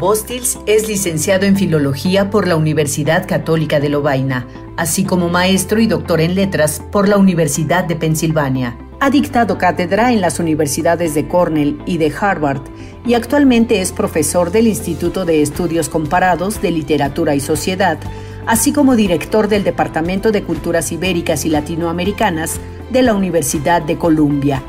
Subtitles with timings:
[0.00, 4.46] Bostils es licenciado en Filología por la Universidad Católica de Lovaina,
[4.78, 8.78] así como maestro y doctor en Letras por la Universidad de Pensilvania.
[8.98, 12.62] Ha dictado cátedra en las universidades de Cornell y de Harvard
[13.04, 17.98] y actualmente es profesor del Instituto de Estudios Comparados de Literatura y Sociedad,
[18.46, 22.58] así como director del Departamento de Culturas Ibéricas y Latinoamericanas
[22.90, 24.62] de la Universidad de Columbia.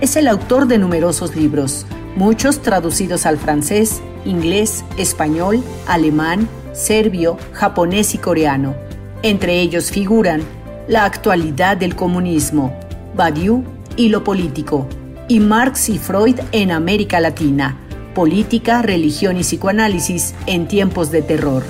[0.00, 8.14] Es el autor de numerosos libros, muchos traducidos al francés, inglés, español, alemán, serbio, japonés
[8.14, 8.74] y coreano.
[9.22, 10.42] Entre ellos figuran
[10.88, 12.72] La actualidad del comunismo,
[13.14, 13.64] Badiou
[13.96, 14.86] y lo político,
[15.28, 17.76] y Marx y Freud en América Latina,
[18.14, 21.64] Política, Religión y Psicoanálisis en tiempos de terror.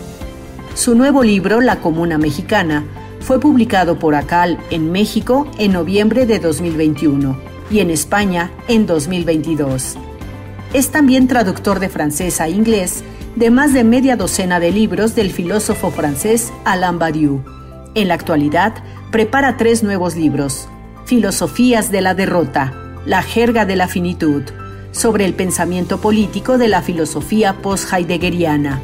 [0.74, 2.84] Su nuevo libro, La Comuna Mexicana,
[3.20, 7.36] fue publicado por ACAL en México en noviembre de 2021
[7.70, 9.96] y en España en 2022.
[10.76, 13.02] Es también traductor de francés a inglés
[13.34, 17.42] de más de media docena de libros del filósofo francés Alain Badiou.
[17.94, 18.74] En la actualidad,
[19.10, 20.68] prepara tres nuevos libros,
[21.06, 22.74] Filosofías de la Derrota,
[23.06, 24.42] La Jerga de la Finitud,
[24.90, 28.78] sobre el pensamiento político de la filosofía post-heideggeriana,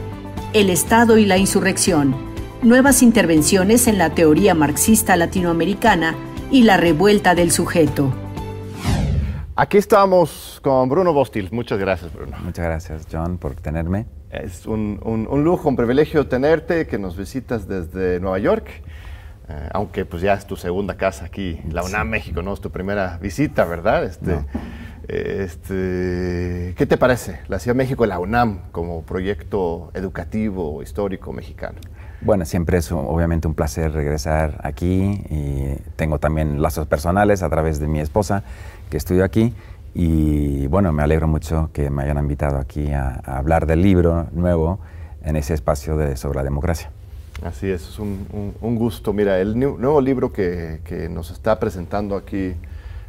[0.55, 2.17] El Estado y la Insurrección,
[2.63, 6.15] Nuevas intervenciones en la teoría marxista latinoamericana
[6.51, 8.15] y la revuelta del sujeto.
[9.57, 11.49] Aquí estamos con Bruno Bostil.
[11.53, 12.37] Muchas gracias, Bruno.
[12.43, 14.07] Muchas gracias, John, por tenerme.
[14.31, 14.99] Es un,
[15.45, 18.67] lujo, un privilegio tenerte, que nos visitas desde Nueva York.
[19.49, 22.55] Eh, aunque pues ya es tu segunda casa aquí, la UNAM México, ¿no?
[22.55, 24.05] Es tu primera visita, ¿verdad?
[24.05, 24.39] Este,
[25.09, 31.33] este, ¿Qué te parece la Ciudad de México y la UNAM como proyecto educativo, histórico
[31.33, 31.81] mexicano?
[32.21, 37.81] Bueno, siempre es obviamente un placer regresar aquí y tengo también lazos personales a través
[37.81, 38.45] de mi esposa
[38.91, 39.53] que estudio aquí.
[39.95, 44.81] Y bueno, me alegro mucho que me hayan invitado aquí a, hablar del libro nuevo
[45.23, 46.91] en ese espacio de, sobre la democracia.
[47.45, 49.13] Así es, es un, un, gusto.
[49.13, 52.55] Mira, el nuevo libro que, que, nos está presentando aquí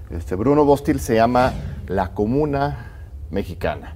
[0.10, 1.54] este Bruno Bostil se llama
[1.88, 2.88] La Comuna
[3.32, 3.96] Mexicana.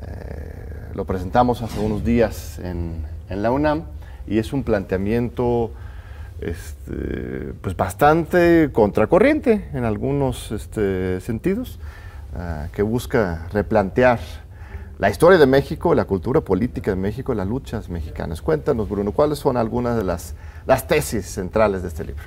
[0.00, 3.82] Eh, lo presentamos hace unos días en, en la UNAM
[4.26, 5.72] y es un planteamiento
[6.40, 11.78] este, pues bastante contracorriente en algunos este, sentidos,
[12.34, 14.18] ah, que busca replantear
[14.98, 18.42] la historia de México, la cultura política de México, las luchas mexicanas.
[18.42, 20.34] Cuéntanos, Bruno, ¿cuáles son algunas de las,
[20.66, 22.24] las tesis centrales de este libro?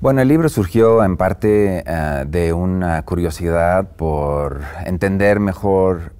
[0.00, 6.12] Bueno, el libro surgió en parte ah, de una curiosidad por entender mejor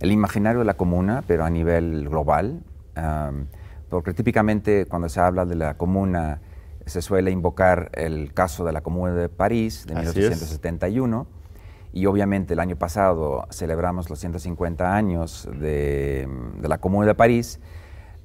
[0.00, 2.62] el imaginario de la comuna, pero a nivel global
[3.88, 6.40] porque típicamente cuando se habla de la comuna
[6.86, 11.26] se suele invocar el caso de la Comuna de París de 1871
[11.92, 16.28] y obviamente el año pasado celebramos los 150 años de,
[16.62, 17.60] la Comuna de París,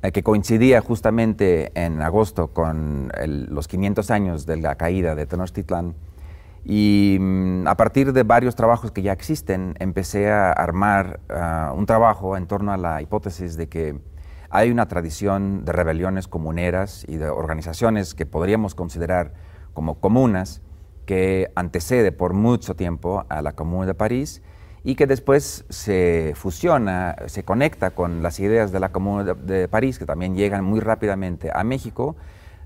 [0.01, 5.95] eh, que coincidía justamente en agosto con los 500 años de la caída de Tenochtitlan.
[6.65, 11.85] Y mm, a partir de varios trabajos que ya existen, empecé a armar ah, un
[11.85, 13.99] trabajo en torno a la hipótesis de que
[14.49, 19.33] hay una tradición de rebeliones comuneras y de organizaciones que podríamos considerar
[19.73, 20.61] como comunas
[21.05, 24.41] que antecede por mucho tiempo a la Comuna de París
[24.83, 29.97] y que después se fusiona, se conecta con las ideas de la Comuna de, París,
[29.97, 32.17] que también llegan muy rápidamente a México.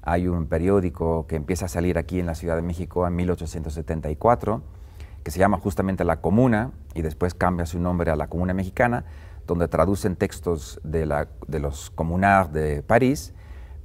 [0.01, 4.63] Hay un periódico que empieza a salir aquí en la Ciudad de México en 1874,
[5.23, 9.05] que se llama justamente La Comuna, y después cambia su nombre a la Comuna Mexicana,
[9.45, 13.33] donde traducen textos de, la, de los comunards de París,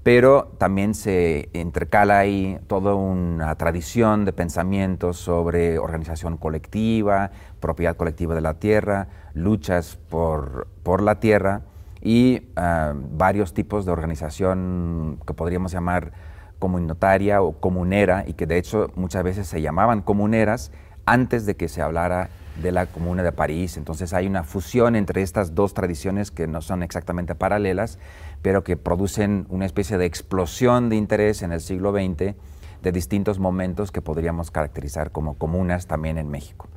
[0.03, 8.35] pero también se intercala ahí toda una tradición de pensamientos sobre organización colectiva, propiedad colectiva
[8.35, 11.63] de la tierra, luchas por, por la tierra
[12.01, 16.13] y ah, varios tipos de organización que podríamos llamar
[16.59, 20.73] comunitaria o comunera y que de hecho muchas veces se llamaban comuneras
[21.07, 22.29] antes de que se hablara
[22.61, 23.77] de la Comuna de París.
[23.77, 27.99] Entonces hay una fusión entre estas dos tradiciones que no son exactamente paralelas,
[28.43, 32.35] pero que producen una especie de explosión de interés en el siglo XX
[32.83, 36.69] de distintos momentos que podríamos caracterizar como comunas también en México.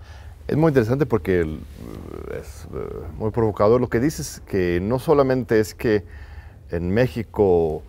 [0.47, 1.41] Es muy interesante porque
[2.39, 2.77] es eh,
[3.17, 6.03] muy provocador lo que dices, que no solamente es que
[6.69, 7.81] en México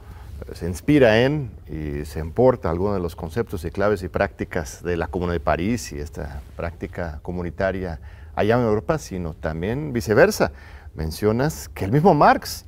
[0.54, 4.96] se inspira en y se importa algunos de los conceptos y claves y prácticas de
[4.96, 8.00] la Comuna de París y esta práctica comunitaria
[8.34, 10.52] allá en Europa, sino también viceversa.
[10.94, 12.64] Mencionas que el mismo Marx,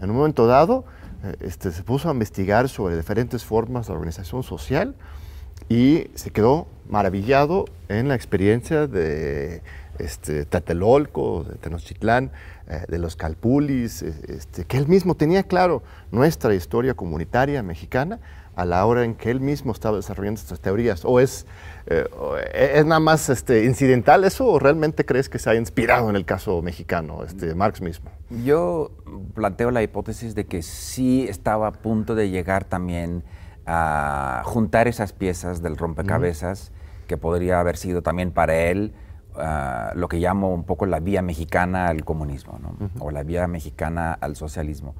[0.00, 0.84] en un momento dado,
[1.24, 4.94] eh, este, se puso a investigar sobre diferentes formas de organización social
[5.68, 9.62] y se quedó maravillado en la experiencia de
[9.98, 12.30] este, Tatelolco, de Tenochtitlán,
[12.68, 18.20] eh, de los Calpulis, este, que él mismo tenía claro nuestra historia comunitaria mexicana
[18.56, 21.04] a la hora en que él mismo estaba desarrollando estas teorías?
[21.04, 21.46] ¿O es,
[21.86, 22.06] eh,
[22.54, 26.24] es nada más este, incidental eso o realmente crees que se ha inspirado en el
[26.24, 28.10] caso mexicano, este, Marx mismo?
[28.44, 28.90] Yo
[29.34, 33.22] planteo la hipótesis de que sí estaba a punto de llegar también
[33.66, 36.72] a juntar esas piezas del rompecabezas
[37.06, 38.94] que podría haber sido también para él
[39.34, 42.58] ah, lo que llamo un poco la vía mexicana al comunismo,
[43.00, 44.94] o la vía mexicana al socialismo.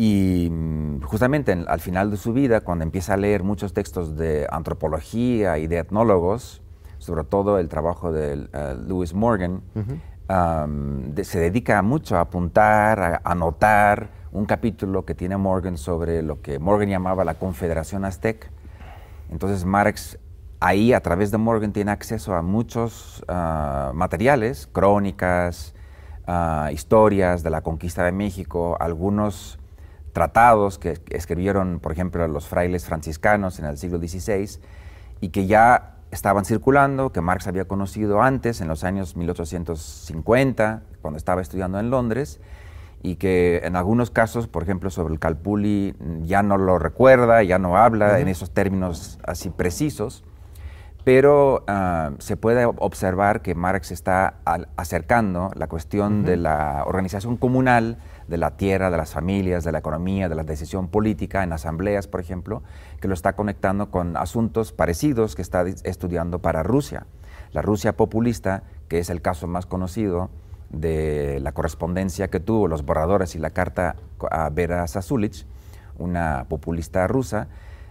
[0.00, 4.46] Y mm, justamente al final de su vida, cuando empieza a leer muchos textos de
[4.48, 6.62] antropología y de etnólogos,
[6.98, 9.60] sobre todo el trabajo de uh, Lewis Morgan,
[11.22, 16.58] se dedica mucho a apuntar, a anotar un capítulo que tiene Morgan sobre lo que
[16.58, 18.50] Morgan llamaba la Confederación Aztec.
[19.30, 20.18] Entonces Marx
[20.60, 25.74] ahí a través de Morgan tiene acceso a muchos uh, materiales, crónicas,
[26.28, 29.57] uh, historias de la conquista de México, algunos
[30.18, 34.58] tratados que escribieron, por ejemplo, los frailes franciscanos en el siglo XVI
[35.20, 41.18] y que ya estaban circulando, que Marx había conocido antes, en los años 1850, cuando
[41.18, 42.40] estaba estudiando en Londres,
[43.00, 47.60] y que en algunos casos, por ejemplo, sobre el Calpulli, ya no lo recuerda, ya
[47.60, 50.24] no habla en esos términos así precisos,
[51.04, 54.34] pero ah, se puede observar que Marx está
[54.76, 57.98] acercando la cuestión de la organización comunal,
[58.28, 62.06] de la tierra, de las familias, de la economía, de la decisión política en asambleas,
[62.06, 62.62] por ejemplo,
[63.00, 67.06] que lo está conectando con asuntos parecidos que está estudiando para Rusia.
[67.52, 70.28] La Rusia populista, que es el caso más conocido
[70.68, 73.96] de la correspondencia que tuvo los borradores y la carta
[74.30, 75.46] a Vera Sasulich,
[75.96, 77.48] una populista rusa,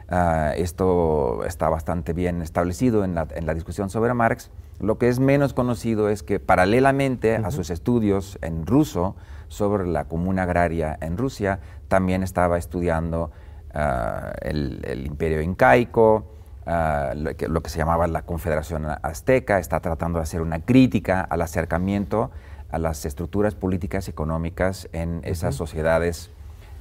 [0.08, 4.52] ah, esto está bastante bien establecido en la, en la, discusión sobre Marx.
[4.80, 9.16] Lo que es menos conocido es que paralelamente a sus estudios en ruso,
[9.48, 13.32] sobre la comuna agraria en Rusia, también estaba estudiando
[13.74, 16.26] ah, el, imperio incaico,
[16.66, 21.42] ah, lo, que, se llamaba la Confederación Azteca, está tratando de hacer una crítica al
[21.42, 22.30] acercamiento
[22.70, 26.30] a las estructuras políticas y económicas en esas sociedades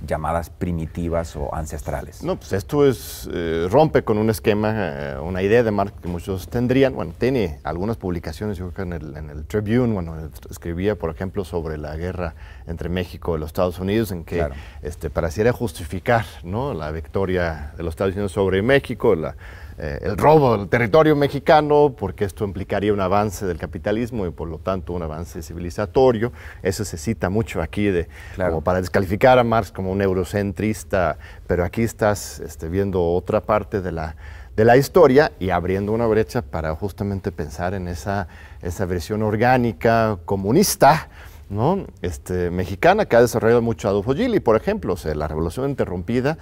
[0.04, 2.22] llamadas primitivas o ancestrales.
[2.22, 6.08] No, pues esto es, eh, rompe con un esquema, eh, una idea de Marx que
[6.08, 6.94] muchos tendrían.
[6.94, 10.16] Bueno, tiene algunas publicaciones, yo creo que en el, en el Tribune, bueno,
[10.50, 12.34] escribía, por ejemplo, sobre la guerra
[12.66, 14.46] entre México y los Estados Unidos, en que
[14.82, 16.74] este, pareciera justificar ¿no?
[16.74, 19.36] la victoria de los Estados Unidos sobre México, la,
[19.78, 24.48] eh, el robo del territorio mexicano, porque esto implicaría un avance del capitalismo y por
[24.48, 26.32] lo tanto un avance civilizatorio.
[26.62, 31.64] Eso se cita mucho aquí de, como para descalificar a Marx como un eurocentrista, pero
[31.64, 34.16] aquí estás este, viendo otra parte de la,
[34.56, 38.28] de la historia y abriendo una brecha para justamente pensar en esa,
[38.62, 41.08] esa versión orgánica comunista.
[41.48, 41.86] ¿no?
[42.02, 46.38] Este, mexicana que ha desarrollado mucho Adolfo Gili, por ejemplo, o sea, la revolución interrumpida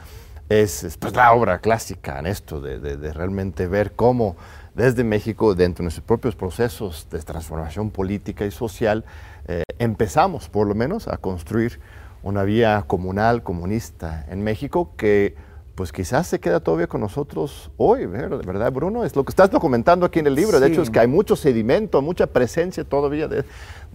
[0.48, 4.36] es, pues, la obra clásica en esto, de, realmente ver cómo
[4.74, 9.04] desde México, dentro de nuestros propios procesos de transformación política y social,
[9.46, 11.80] eh, empezamos por lo menos a construir
[12.22, 15.36] una vía comunal, comunista en México que
[15.74, 19.04] pues quizás se queda todavía con nosotros hoy, ¿verdad, Bruno?
[19.04, 20.60] Es lo que estás documentando aquí en el libro.
[20.60, 23.44] De hecho, es que hay mucho sedimento, mucha presencia todavía de,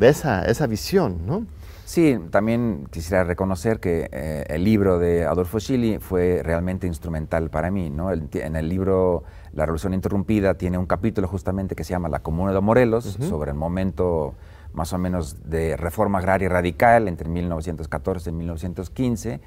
[0.02, 1.46] esa, esa visión, ¿no?
[1.90, 7.72] Sí, también quisiera reconocer que eh, el libro de Adolfo Schilly fue realmente instrumental para
[7.72, 7.90] mí.
[7.90, 8.12] ¿no?
[8.12, 12.54] en el libro La Revolución Interrumpida tiene un capítulo justamente que se llama La Comuna
[12.54, 14.36] de Morelos, sobre el momento
[14.72, 19.42] más o menos de reforma agraria radical entre 1914 y 1915,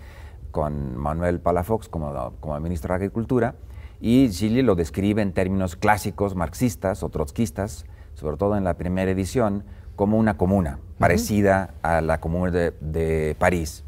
[0.51, 3.55] con Manuel Palafox como, como ministro de Agricultura.
[4.01, 9.13] Y Schilly lo describe en términos clásicos marxistas o trotskistas, sobre todo en la primera
[9.13, 9.63] edición,
[10.03, 13.85] como una comuna, parecida a la comuna de, París.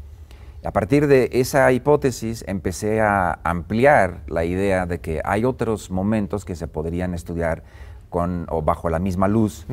[0.63, 6.45] A partir de esa hipótesis empecé a ampliar la idea de que hay otros momentos
[6.45, 7.63] que se podrían estudiar
[8.09, 9.67] con o bajo la misma luz.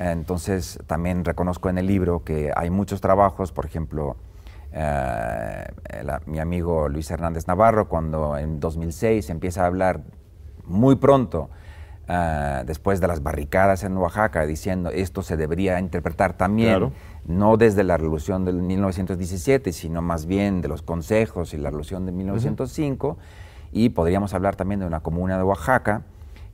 [0.00, 4.16] Entonces también reconozco en el libro que hay muchos trabajos, por ejemplo,
[4.72, 5.66] eh,
[6.26, 10.00] mi amigo Luis Hernández Navarro, cuando en 2006 empieza a hablar
[10.64, 11.48] muy pronto
[12.08, 16.92] Ah, después de las barricadas en Oaxaca, diciendo esto se debería interpretar también,
[17.24, 22.06] no desde la revolución del 1917, sino más bien de los consejos y la revolución
[22.06, 23.18] de 1905,
[23.72, 26.04] y podríamos hablar también de una comuna de Oaxaca,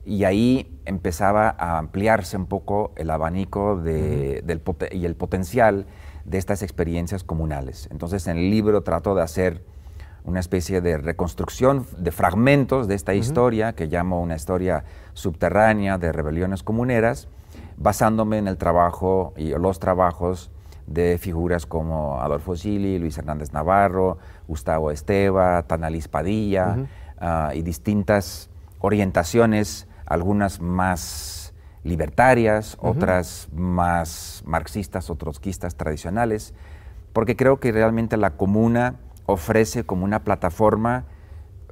[0.05, 5.85] y ahí empezaba a ampliarse un poco el abanico de, del y el potencial
[6.25, 7.87] de estas experiencias comunales.
[7.91, 9.63] Entonces en el libro trato de hacer
[10.25, 16.11] una especie de reconstrucción de fragmentos de esta historia, que llamo una historia subterránea de
[16.11, 17.27] rebeliones comuneras,
[17.77, 20.49] basándome en el trabajo y los trabajos
[20.87, 26.77] de figuras como Adolfo Gili, Luis Hernández Navarro, Gustavo Esteva, Tanalis Padilla
[27.19, 28.49] ah, y distintas
[28.79, 31.53] orientaciones, algunas más
[31.83, 36.53] libertarias, otras más marxistas o trotskistas tradicionales,
[37.11, 41.05] porque creo que realmente la comuna ofrece como una plataforma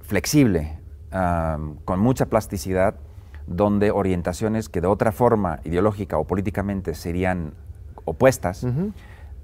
[0.01, 0.79] flexible,
[1.85, 2.95] con mucha plasticidad,
[3.47, 7.53] donde orientaciones que de otra forma ideológica o políticamente serían
[8.05, 8.65] opuestas,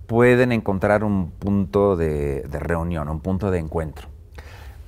[0.07, 4.07] pueden encontrar un punto de, reunión, un punto de encuentro.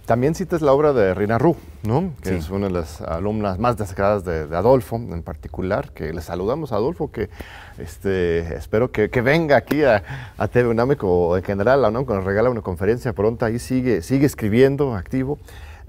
[0.09, 2.15] También citas la obra de Rina Ru, ¿no?
[2.23, 6.71] que es una de las alumnas más destacadas de, Adolfo en particular, que le saludamos
[6.71, 7.29] a Adolfo, que
[7.77, 12.01] este, espero que, venga aquí a, a TV o en general ¿no?
[12.01, 15.37] nos regala una conferencia pronta, ahí sigue, sigue escribiendo, activo.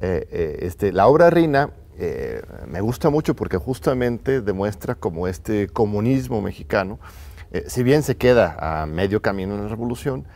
[0.03, 5.29] Eh, eh, este, la obra de Rina eh, me gusta mucho porque justamente demuestra como
[5.29, 6.99] este comunismo mexicano,
[7.69, 10.27] si bien se queda a medio camino en la revolución,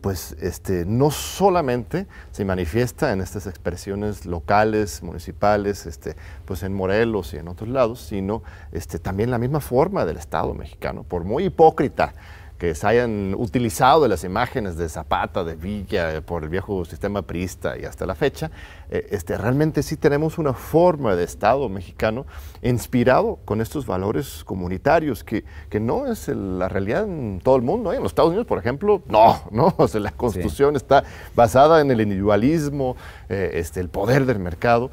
[0.00, 7.34] pues este, no solamente se manifiesta en estas expresiones locales, municipales, este, pues en Morelos
[7.34, 8.42] y en otros lados, sino
[8.72, 12.14] este, también la misma forma del Estado mexicano, por muy hipócrita
[12.60, 17.22] que se hayan utilizado las imágenes de Zapata, de Villa, eh, por el viejo sistema
[17.22, 18.50] priista y hasta la fecha,
[18.90, 22.26] eh, este, realmente sí tenemos una forma de Estado mexicano
[22.60, 27.94] inspirado con estos valores comunitarios, que, que no es la realidad en todo el mundo.
[27.94, 27.96] ¿eh?
[27.96, 31.02] En los Estados Unidos, por ejemplo, no, no, o sea, la constitución está
[31.34, 32.94] basada en el individualismo,
[33.30, 34.90] este, el poder del mercado.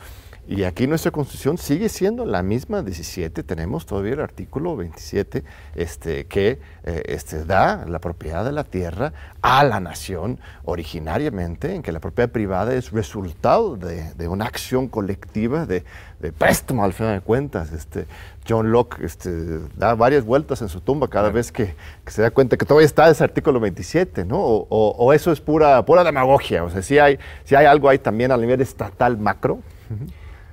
[0.49, 5.43] Y aquí nuestra constitución sigue siendo la misma 17, tenemos todavía el artículo 27
[5.75, 9.11] este, que eh, este, da la propiedad de la tierra
[9.41, 15.65] a la nación originariamente, en que la propiedad privada es resultado de, una acción colectiva
[15.65, 15.83] de,
[16.21, 17.73] de, préstamo al final de cuentas.
[17.73, 18.05] Este,
[18.47, 19.29] John Locke este,
[19.75, 21.75] da varias vueltas en su tumba cada vez que,
[22.05, 24.37] se da cuenta que todavía está ese artículo 27, ¿no?
[24.39, 28.31] O, eso es pura, pura demagogia, o sea, si hay, si hay algo ahí también
[28.31, 29.59] a nivel estatal macro.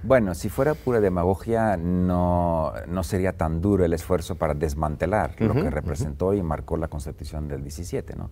[0.07, 5.55] Bueno, si fuera pura demagogia, no, no sería tan duro el esfuerzo para desmantelar lo
[5.55, 8.31] que representó y marcó la Constitución del 17, ¿no?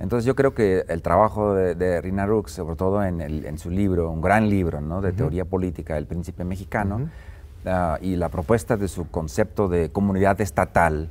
[0.00, 3.68] Entonces yo creo que el trabajo de, Rina Rux, sobre todo en, el, en, su
[3.68, 5.00] libro, un gran libro ¿no?
[5.00, 7.10] de teoría política, El Príncipe Mexicano,
[7.66, 11.08] ah, y la propuesta de su concepto de comunidad estatal,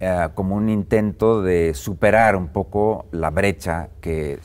[0.00, 4.38] ah, como un intento de superar un poco la brecha que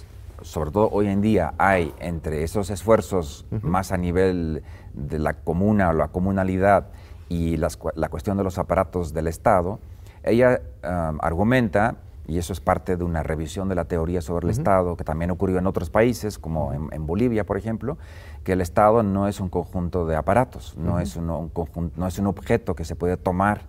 [0.46, 4.62] sobre todo hoy en día hay entre esos esfuerzos más a nivel
[4.94, 6.90] de la comuna o la comunalidad
[7.30, 9.80] y la cuestión de los aparatos del Estado,
[10.24, 10.62] ella
[11.20, 11.96] argumenta,
[12.28, 15.32] y eso es parte de una revisión de la teoría sobre el Estado, que también
[15.32, 17.98] ocurrió en otros países, como en, Bolivia, por ejemplo,
[18.44, 22.28] que el Estado no es un conjunto de aparatos, no, es un, no es un
[22.28, 23.62] objeto que se puede tomar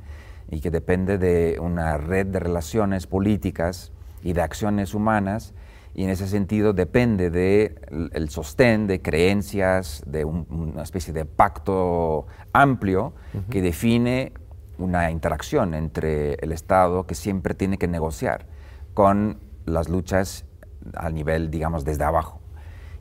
[0.50, 3.92] y que depende de una red de relaciones políticas
[4.22, 5.54] y de acciones humanas
[5.96, 12.26] y en ese sentido depende del el sostén de creencias, de una especie de pacto
[12.52, 13.14] amplio
[13.48, 14.34] que define
[14.76, 18.44] una interacción entre el Estado que siempre tiene que negociar
[18.92, 20.44] con las luchas
[20.94, 22.42] a nivel, digamos, desde abajo.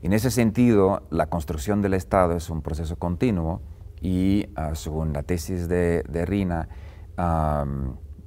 [0.01, 3.61] En ese sentido, la construcción del Estado es un proceso continuo
[3.99, 6.69] y, ah, según la tesis de, Rina,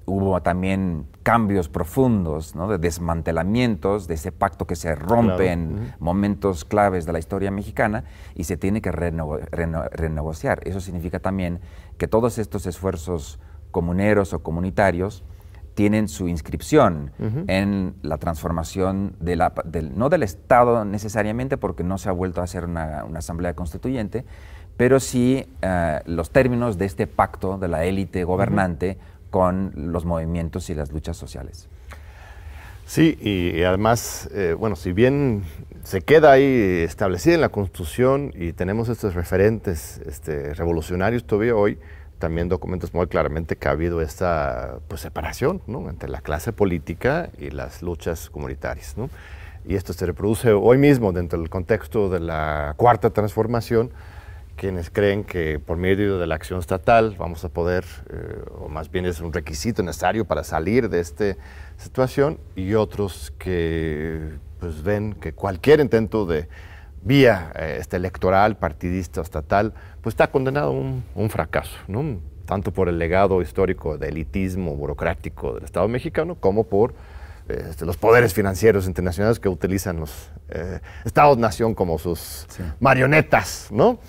[0.04, 2.68] hubo también cambios profundos, ¿no?
[2.68, 8.04] de desmantelamientos de ese pacto que se rompe en momentos claves de la historia mexicana
[8.34, 10.60] y se tiene que renegociar.
[10.66, 11.60] Eso significa también
[11.98, 13.38] que todos estos esfuerzos
[13.72, 15.22] comuneros o comunitarios
[15.74, 17.12] tienen su inscripción
[17.46, 22.40] en la transformación de la, del, no del Estado necesariamente, porque no se ha vuelto
[22.40, 24.24] a hacer una, asamblea constituyente,
[24.78, 28.96] pero sí eh, los términos de este pacto de la élite gobernante
[29.30, 31.68] con los movimientos y las luchas sociales.
[32.86, 35.44] Sí, y, además, eh, bueno, si bien
[35.84, 41.78] se queda ahí establecida en la Constitución y tenemos estos referentes este, revolucionarios todavía hoy,
[42.18, 47.50] también documentos muy claramente que ha habido esta pues, separación entre la clase política y
[47.50, 48.96] las luchas comunitarias.
[49.66, 53.90] Y esto se reproduce hoy mismo dentro del contexto de la cuarta transformación,
[54.58, 58.90] quienes creen que por medio de la acción estatal vamos a poder, eh, o más
[58.90, 61.36] bien es un requisito necesario para salir de esta
[61.76, 66.48] situación, y otros que pues, ven que cualquier intento de
[67.02, 69.72] vía eh, este, electoral, partidista, estatal,
[70.02, 72.18] pues está condenado a un, fracaso, ¿no?
[72.44, 76.94] tanto por el legado histórico de elitismo burocrático del Estado mexicano como por
[77.46, 82.46] este, los poderes financieros internacionales que utilizan los eh, Estados-nación como sus
[82.80, 84.00] marionetas, ¿no?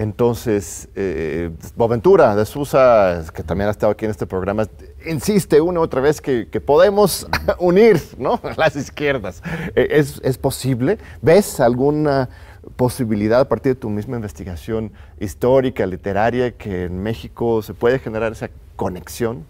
[0.00, 4.66] Entonces, eh, Boventura de Sousa, que también ha estado aquí en este programa,
[5.04, 7.28] insiste una otra vez que, podemos
[7.58, 8.40] unir ¿no?
[8.56, 9.42] las izquierdas.
[9.76, 10.96] Eh, ¿Es, ¿Es, posible?
[11.20, 12.30] ¿Ves alguna
[12.76, 18.32] posibilidad a partir de tu misma investigación histórica, literaria, que en México se puede generar
[18.32, 19.44] esa conexión?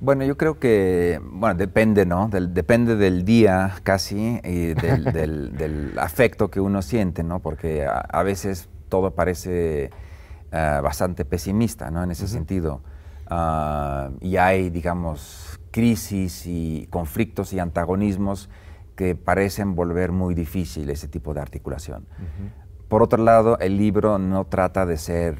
[0.00, 2.30] Bueno, yo creo que, bueno, depende, ¿no?
[2.30, 7.40] depende del día casi y del, afecto que uno siente, ¿no?
[7.40, 9.90] Porque a veces todo parece
[10.52, 12.02] eh, bastante pesimista ¿no?
[12.02, 12.82] en ese sentido.
[13.28, 18.48] Ah, y hay, digamos, crisis y conflictos y antagonismos
[18.94, 22.06] que parecen volver muy difícil ese tipo de articulación.
[22.88, 25.38] Por otro lado, el libro no trata de ser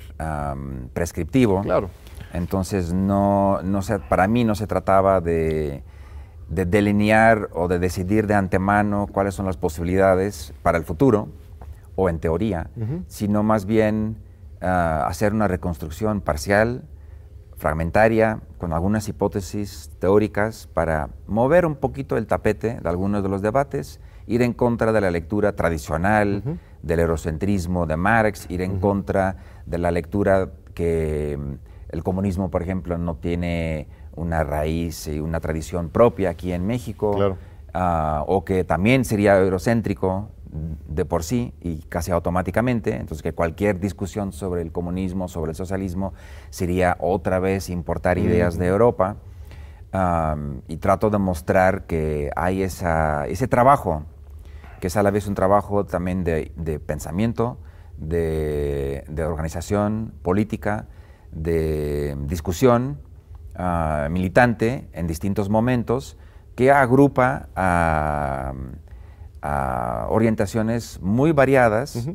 [0.92, 1.62] prescriptivo.
[1.62, 1.88] Claro.
[2.32, 5.82] Entonces, no, no se, para mí no se trataba de,
[6.48, 11.28] de delinear o de decidir de antemano cuáles son las posibilidades para el futuro,
[11.96, 12.70] o en teoría,
[13.08, 14.18] sino más bien
[14.60, 16.84] ah, hacer una reconstrucción parcial,
[17.56, 23.42] fragmentaria, con algunas hipótesis teóricas para mover un poquito el tapete de algunos de los
[23.42, 26.42] debates, ir en contra de la lectura tradicional,
[26.82, 31.54] del eurocentrismo de Marx, ir en contra de la lectura que mm,
[31.88, 37.36] el comunismo, por ejemplo, no tiene una raíz y una tradición propia aquí en México,
[37.72, 40.30] ah, o que también sería eurocéntrico,
[40.88, 45.56] de por sí y casi automáticamente, entonces que cualquier discusión sobre el comunismo, sobre el
[45.56, 46.14] socialismo,
[46.50, 49.16] sería otra vez importar ideas de Europa.
[50.68, 54.04] y trato de mostrar que hay esa, ese trabajo,
[54.80, 57.58] que es a la vez un trabajo también de, pensamiento,
[57.96, 60.86] de, organización política,
[61.32, 62.98] de discusión
[63.54, 66.18] ah, militante en distintos momentos,
[66.56, 68.52] que agrupa a
[70.08, 72.08] orientaciones muy variadas,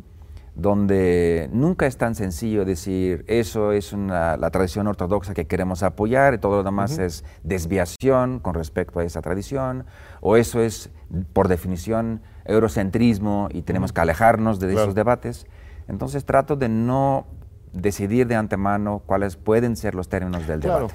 [0.55, 6.37] donde nunca es tan sencillo decir eso es la tradición ortodoxa que queremos apoyar y
[6.39, 9.85] todo lo demás es desviación con respecto a esa tradición,
[10.19, 10.89] o eso es
[11.33, 15.47] por definición eurocentrismo y tenemos que alejarnos de esos debates.
[15.87, 17.25] Entonces trato de no
[17.73, 20.93] decidir de antemano cuáles pueden ser los términos del debate.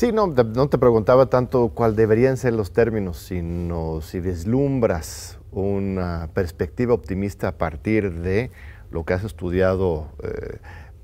[0.00, 6.30] Sí, no, no te preguntaba tanto cuál deberían ser los términos, sino si deslumbras una
[6.32, 8.50] perspectiva optimista a partir de
[8.90, 10.56] lo que has estudiado, eh,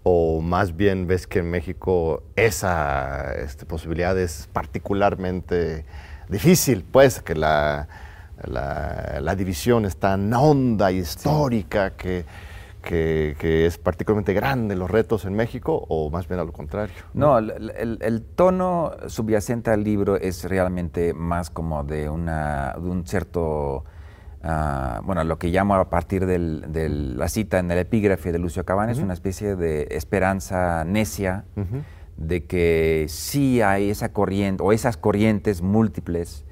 [0.02, 5.85] o más bien ves que en México esa este, posibilidad es particularmente
[6.30, 7.88] difícil, pues que la,
[8.46, 12.24] la, división es tan honda y histórica que
[12.87, 16.94] que, es particularmente grande los retos en México o más bien a lo contrario?
[17.14, 23.85] No, el, tono subyacente al libro es realmente más como de, una, de un cierto,
[24.44, 28.64] uh, bueno, lo que llamo a partir de la cita en el epígrafe de Lucio
[28.64, 31.44] Cabanes, es una especie de esperanza necia
[32.16, 36.44] de que sí hay esa corriente o esas corrientes múltiples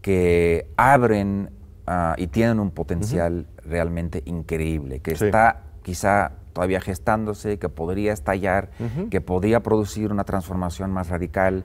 [0.00, 1.50] que abren
[1.86, 8.70] uh, y tienen un potencial realmente increíble, que está quizá todavía gestándose, que podría estallar,
[9.08, 11.64] que podría producir una transformación más radical,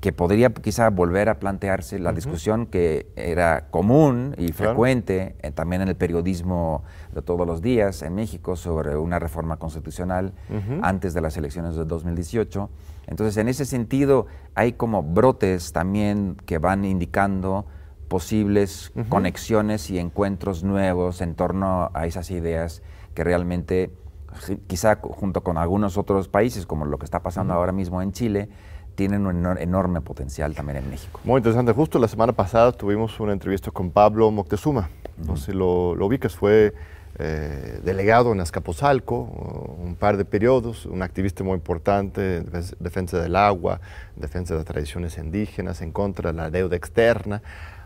[0.00, 5.82] que podría quizá volver a plantearse la discusión que era común y frecuente eh, también
[5.82, 6.82] en el periodismo
[7.14, 10.32] de todos los días en México sobre una reforma constitucional
[10.82, 12.70] antes de las elecciones de 2018.
[13.06, 17.66] Entonces, en ese sentido, hay como brotes también que van indicando
[18.08, 22.82] posibles conexiones y encuentros nuevos en torno a esas ideas
[23.14, 23.90] que realmente,
[24.66, 28.48] quizá junto con algunos otros países, como lo que está pasando ahora mismo en Chile,
[28.94, 31.20] tienen un enorme potencial también en México.
[31.24, 31.72] Muy interesante.
[31.72, 34.90] Justo la semana pasada tuvimos una entrevista con Pablo Moctezuma.
[35.16, 36.74] No sé si lo, lo ubicas, fue
[37.18, 39.16] eh, delegado en Azcapotzalco,
[39.78, 43.80] un par de periodos, un activista muy importante en defensa del agua,
[44.16, 47.42] en defensa de las tradiciones indígenas, en contra de la deuda externa.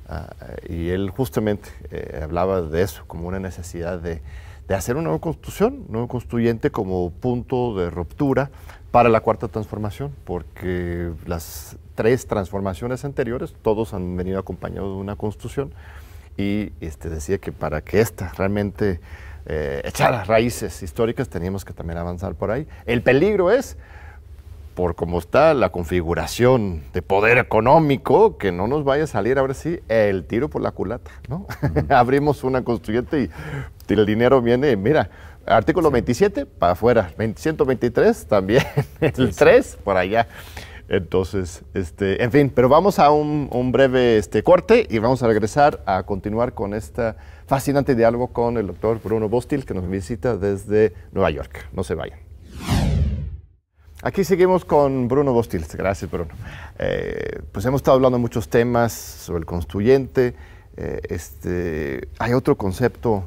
[0.06, 0.34] Ah,
[0.68, 4.20] y él justamente eh, hablaba de eso como una necesidad de
[4.68, 8.50] de hacer una nueva constitución, nuevo constituyente como punto de ruptura
[8.90, 15.16] para la cuarta transformación, porque las tres transformaciones anteriores, todos han venido acompañados de una
[15.16, 15.72] constitución,
[16.36, 19.00] y este, decía que para que esta realmente
[19.46, 22.66] eh, echara raíces históricas teníamos que también avanzar por ahí.
[22.86, 23.76] El peligro es
[24.74, 29.54] por cómo está la configuración de poder económico, que no nos vaya a salir ahora
[29.54, 31.46] sí el tiro por la culata, ¿no?
[31.88, 33.22] Abrimos una constituyente
[33.88, 35.10] y el dinero viene, mira,
[35.46, 38.62] artículo 27 para afuera, 123 también,
[39.00, 40.26] el 3 por allá.
[40.88, 45.82] Entonces, este, en fin, pero vamos a un, breve este, corte y vamos a regresar
[45.86, 47.14] a continuar con este
[47.46, 51.68] fascinante diálogo con el doctor Bruno Bostil, que nos visita desde Nueva York.
[51.72, 52.23] No se vayan.
[54.06, 55.64] Aquí seguimos con Bruno Bostil.
[55.72, 56.34] Gracias, Bruno.
[56.78, 60.34] Eh, pues hemos estado hablando de muchos temas sobre el constituyente.
[60.76, 63.26] Eh, este, hay otro concepto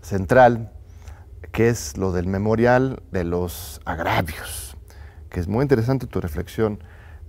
[0.00, 0.70] central
[1.50, 4.76] que es lo del memorial de los agravios,
[5.28, 6.78] que es muy interesante tu reflexión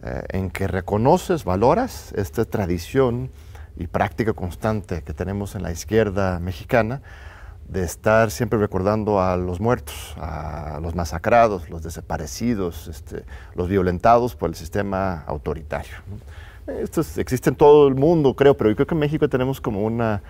[0.04, 3.32] eh, en que reconoces, valoras esta tradición
[3.76, 7.02] y práctica constante que tenemos en la izquierda mexicana
[7.68, 13.24] de estar siempre recordando a los muertos, a los masacrados, los desaparecidos, este,
[13.56, 15.96] los violentados por el sistema autoritario.
[16.68, 19.82] Esto existe en todo el mundo, creo, pero yo creo que en México tenemos como
[19.82, 20.22] una,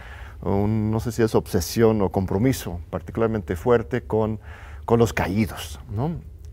[0.43, 4.39] no sé si es obsesión o compromiso particularmente fuerte con,
[4.85, 5.79] con los caídos.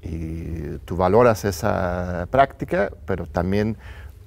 [0.03, 3.77] Y tú valoras esa práctica, pero también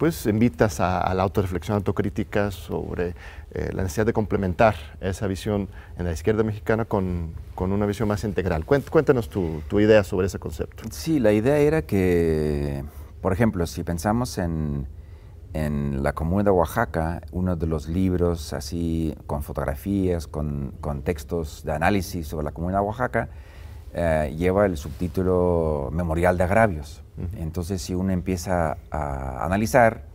[0.03, 3.15] pues invitas a, la autorreflexión autocrítica sobre
[3.51, 8.09] eh, la necesidad de complementar esa visión en la izquierda mexicana con, con una visión
[8.09, 8.65] más integral.
[8.65, 10.83] Cuéntanos tu, tu, idea sobre ese concepto.
[10.91, 12.83] Sí, la idea era que,
[13.21, 14.87] por ejemplo, si pensamos en,
[15.53, 21.63] en la Comuna de Oaxaca, uno de los libros así con fotografías, con, con textos
[21.63, 23.29] de análisis sobre la Comuna de Oaxaca,
[23.93, 27.02] eh, lleva el subtítulo Memorial de Agravios.
[27.35, 30.05] Entonces, si uno empieza a analizar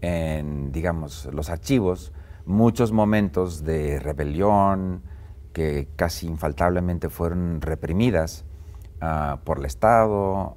[0.00, 2.12] en, digamos, los archivos,
[2.46, 5.02] muchos momentos de rebelión
[5.52, 8.44] que casi infaltablemente fueron reprimidas
[9.00, 10.56] ah, por el Estado,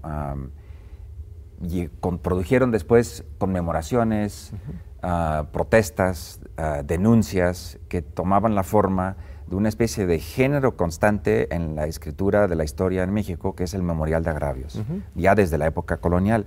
[1.61, 4.53] y produjeron después conmemoraciones,
[5.01, 9.15] ah, protestas, ah, denuncias que tomaban la forma
[9.47, 13.65] de una especie de género constante en la escritura de la historia en México, que
[13.65, 14.81] es el Memorial de Agravios,
[15.15, 16.45] ya desde la época colonial.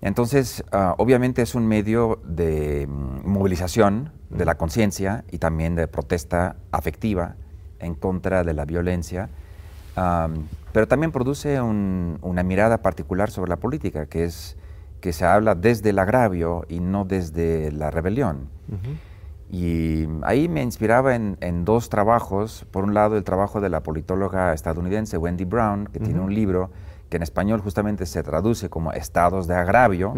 [0.00, 5.88] Entonces, ah, obviamente es un medio de mm, movilización de la conciencia y también de
[5.88, 7.36] protesta afectiva
[7.78, 9.30] en contra de la violencia,
[10.72, 14.56] pero también produce una mirada particular sobre la política, que es
[15.00, 18.48] que se habla desde el agravio y no desde la rebelión.
[19.56, 22.66] Y ahí me inspiraba en, dos trabajos.
[22.72, 26.72] Por un lado, el trabajo de la politóloga estadounidense Wendy Brown, que tiene un libro
[27.08, 30.12] que en español justamente se traduce como estados de agravio,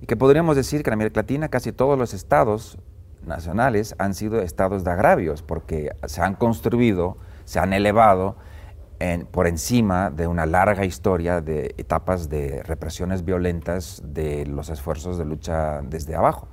[0.00, 2.78] y que podríamos decir que en América Latina casi todos los estados
[3.26, 8.36] nacionales han sido estados de agravios, porque se han construido, se han elevado
[9.30, 15.26] por encima de una larga historia de etapas de represiones violentas de los esfuerzos de
[15.26, 16.48] lucha desde abajo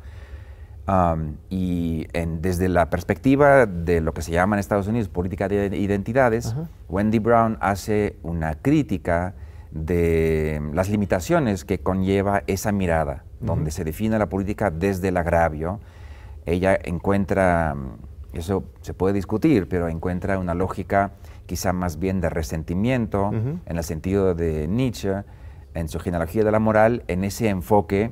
[1.50, 2.08] y
[2.40, 6.56] desde la perspectiva de lo que se llama en Estados Unidos política de identidades,
[6.90, 9.36] Wendy Brown hace una crítica
[9.72, 15.80] de las limitaciones que conlleva esa mirada, donde se define la política desde el agravio.
[16.46, 17.76] Ella encuentra,
[18.34, 21.12] eso se puede discutir, pero encuentra una lógica
[21.46, 25.24] quizá más bien de resentimiento, en el sentido de Nietzsche,
[25.74, 28.12] en su genealogía de la moral, en ese enfoque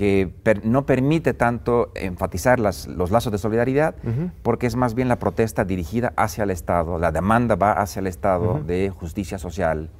[0.00, 0.32] que
[0.64, 3.96] no permite tanto enfatizar los lazos de solidaridad,
[4.42, 8.06] porque es más bien la protesta dirigida hacia el Estado, la demanda va hacia el
[8.06, 9.90] Estado de justicia social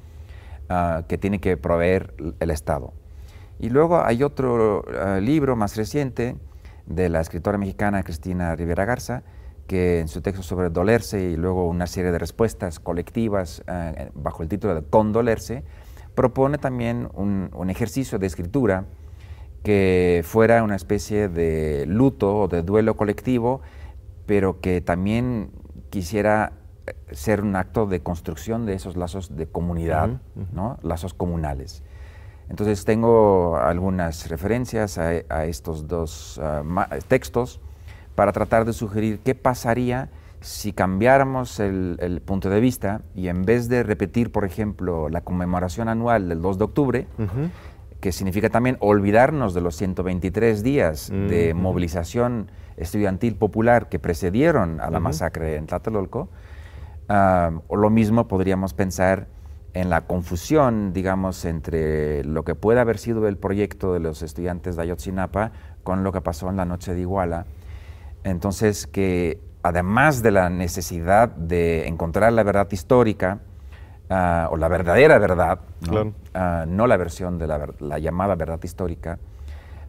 [0.69, 2.93] ah, que tiene que proveer el Estado.
[3.59, 6.35] Y luego hay otro ah, libro más reciente
[6.87, 9.21] de la escritora mexicana Cristina Rivera Garza,
[9.67, 14.41] que en su texto sobre dolerse y luego una serie de respuestas colectivas ah, bajo
[14.41, 15.63] el título de Condolerse,
[16.15, 18.85] propone también un ejercicio de escritura
[19.63, 23.61] que fuera una especie de luto o de duelo colectivo,
[24.25, 25.51] pero que también
[25.89, 26.53] quisiera
[26.87, 30.21] eh, ser un acto de construcción de esos lazos de comunidad,
[30.53, 30.77] ¿no?
[30.81, 31.83] lazos comunales.
[32.49, 36.63] Entonces tengo algunas referencias a, estos dos ah,
[37.07, 37.61] textos
[38.15, 40.09] para tratar de sugerir qué pasaría
[40.41, 45.87] si cambiáramos el, punto de vista y en vez de repetir, por ejemplo, la conmemoración
[45.87, 47.07] anual del 2 de octubre,
[48.01, 54.89] que significa también olvidarnos de los 123 días de movilización estudiantil popular que precedieron a
[54.89, 56.29] la masacre en Tlatelolco.
[57.07, 59.27] o lo mismo podríamos pensar
[59.73, 64.75] en la confusión, digamos, entre lo que puede haber sido el proyecto de los estudiantes
[64.75, 65.51] de Ayotzinapa
[65.83, 67.45] con lo que pasó en la noche de Iguala.
[68.23, 73.39] Entonces, que además de la necesidad de encontrar la verdad histórica,
[74.13, 76.13] Ah, o la verdadera verdad, ¿no?
[76.33, 79.19] Ah, la versión de la, llamada verdad histórica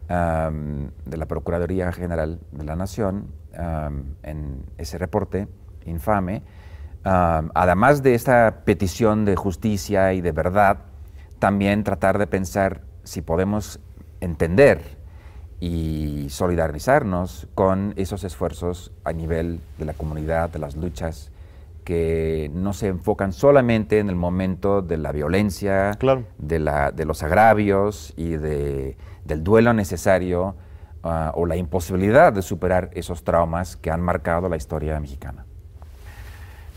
[0.07, 3.27] de la Procuraduría General de la Nación
[4.23, 5.47] en ese reporte
[5.85, 6.43] infame.
[7.03, 10.77] además de esta petición de justicia y de verdad,
[11.39, 13.81] también tratar de pensar si podemos
[14.21, 14.81] entender
[15.59, 21.32] y solidarizarnos con esos esfuerzos a nivel de la comunidad, de las luchas
[21.83, 25.97] que no se enfocan solamente en el momento de la violencia,
[26.37, 30.55] de, la, de, los agravios y de, del duelo necesario
[31.03, 35.45] ah, o la imposibilidad de superar esos traumas que han marcado la historia mexicana.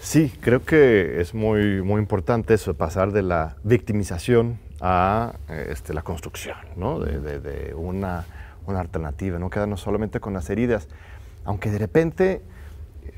[0.01, 6.03] Sí, creo que es muy, muy importante eso, pasar de la victimización a este, la
[6.03, 7.01] construcción, ¿no?
[7.01, 8.25] de, una,
[8.67, 10.89] una, alternativa, no quedarnos solamente con las heridas,
[11.45, 12.43] aunque de repente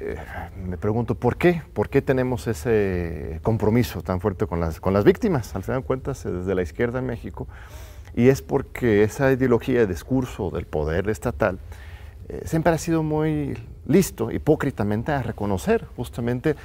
[0.01, 0.17] eh,
[0.65, 1.63] me pregunto, ¿por qué?
[1.73, 5.55] ¿Por qué tenemos ese compromiso tan fuerte con las, con las víctimas?
[5.55, 7.47] Al final de cuentas, eh, desde la izquierda en México,
[8.15, 11.59] y es porque esa ideología de discurso del poder estatal
[12.29, 16.57] eh, siempre ha sido muy listo, hipócritamente, a reconocer justamente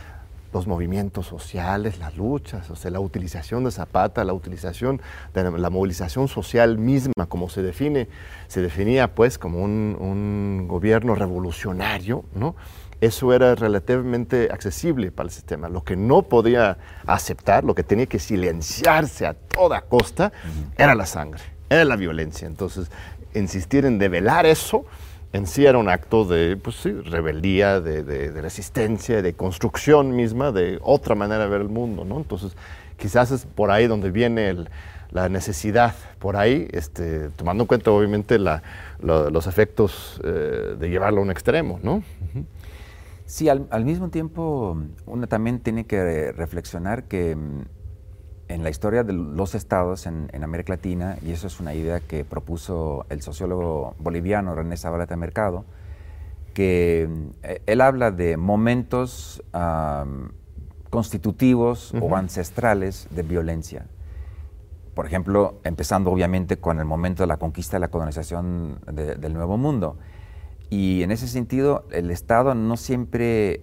[0.54, 5.02] los movimientos sociales, las luchas, o sea, la utilización de Zapata, la utilización
[5.34, 8.08] de la movilización social misma, como se define,
[8.48, 12.56] se definía pues como un, un gobierno revolucionario, ¿no?
[13.06, 15.70] Eso era relativamente accesible para el sistema.
[15.70, 20.32] Lo que no podía aceptar, lo que tenía que silenciarse a toda costa,
[20.78, 22.48] era la sangre, era la violencia.
[22.48, 22.90] Entonces,
[23.34, 24.86] insistir en develar eso
[25.34, 30.52] en sí era un acto de pues, sí, rebeldía, de, de, resistencia, de construcción misma,
[30.52, 32.06] de otra manera de ver el mundo.
[32.06, 32.18] ¿no?
[32.18, 32.56] Entonces,
[32.98, 34.56] quizás es por ahí donde viene
[35.10, 41.24] la necesidad, por ahí, este, tomando en cuenta obviamente los efectos eh, de llevarlo a
[41.24, 41.80] un extremo.
[41.82, 42.04] ¿no?
[43.26, 47.62] Sí, al, mismo tiempo uno también tiene que reflexionar que mm,
[48.50, 52.26] en la historia de los estados en, América Latina, y eso es una idea que
[52.26, 55.66] propuso el sociólogo boliviano René Zabaleta Mercado,
[56.54, 59.42] que mm, e, él habla de momentos
[60.90, 63.88] constitutivos o ancestrales de violencia.
[64.94, 69.58] Por ejemplo, empezando obviamente con el momento de la conquista y la colonización del Nuevo
[69.58, 69.98] Mundo.
[70.70, 73.62] Y en ese sentido, el Estado no siempre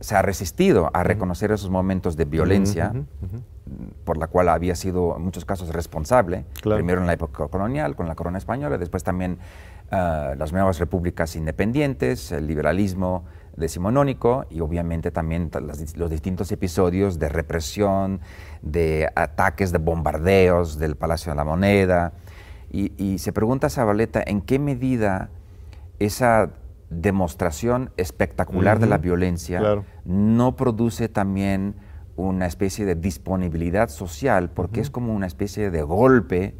[0.00, 2.92] se ha resistido a reconocer esos momentos de violencia,
[4.04, 8.06] por la cual había sido en muchos casos responsable, primero en la época colonial, con
[8.06, 9.38] la corona española, después también
[9.90, 13.24] ah, las nuevas repúblicas independientes, el liberalismo
[13.56, 15.50] decimonónico y obviamente también
[15.96, 18.20] los distintos episodios de represión,
[18.60, 22.12] de ataques, de bombardeos del Palacio de la Moneda.
[22.70, 25.30] Y, y se pregunta Zabaleta en qué medida
[25.98, 26.50] esa
[26.90, 31.76] demostración espectacular de la violencia no produce también
[32.16, 36.54] una especie de disponibilidad social, porque es como una especie de golpe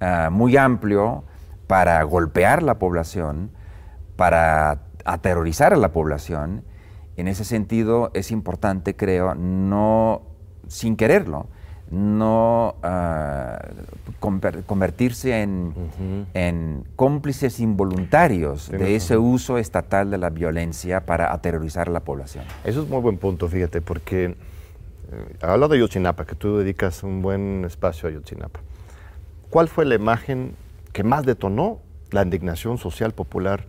[0.00, 1.24] ah, muy amplio
[1.66, 3.50] para golpear la población,
[4.16, 6.64] para aterrorizar a la población.
[7.16, 10.22] En ese sentido es importante, creo, no
[10.68, 11.48] sin quererlo,
[11.90, 13.58] no ah,
[14.18, 22.00] convertirse en, cómplices involuntarios de ese uso estatal de la violencia para aterrorizar a la
[22.00, 22.44] población.
[22.64, 27.22] Eso es muy buen punto, fíjate, porque eh, hablando de Yotzinapa, que tú dedicas un
[27.22, 28.60] buen espacio a Yotzinapa,
[29.50, 30.56] ¿cuál fue la imagen
[30.92, 33.66] que más detonó la indignación social popular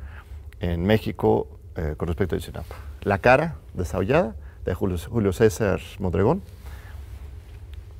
[0.59, 2.75] en México eh, con respecto a Yotzinapa?
[3.03, 6.41] La cara desahollada de Julio César Modregón,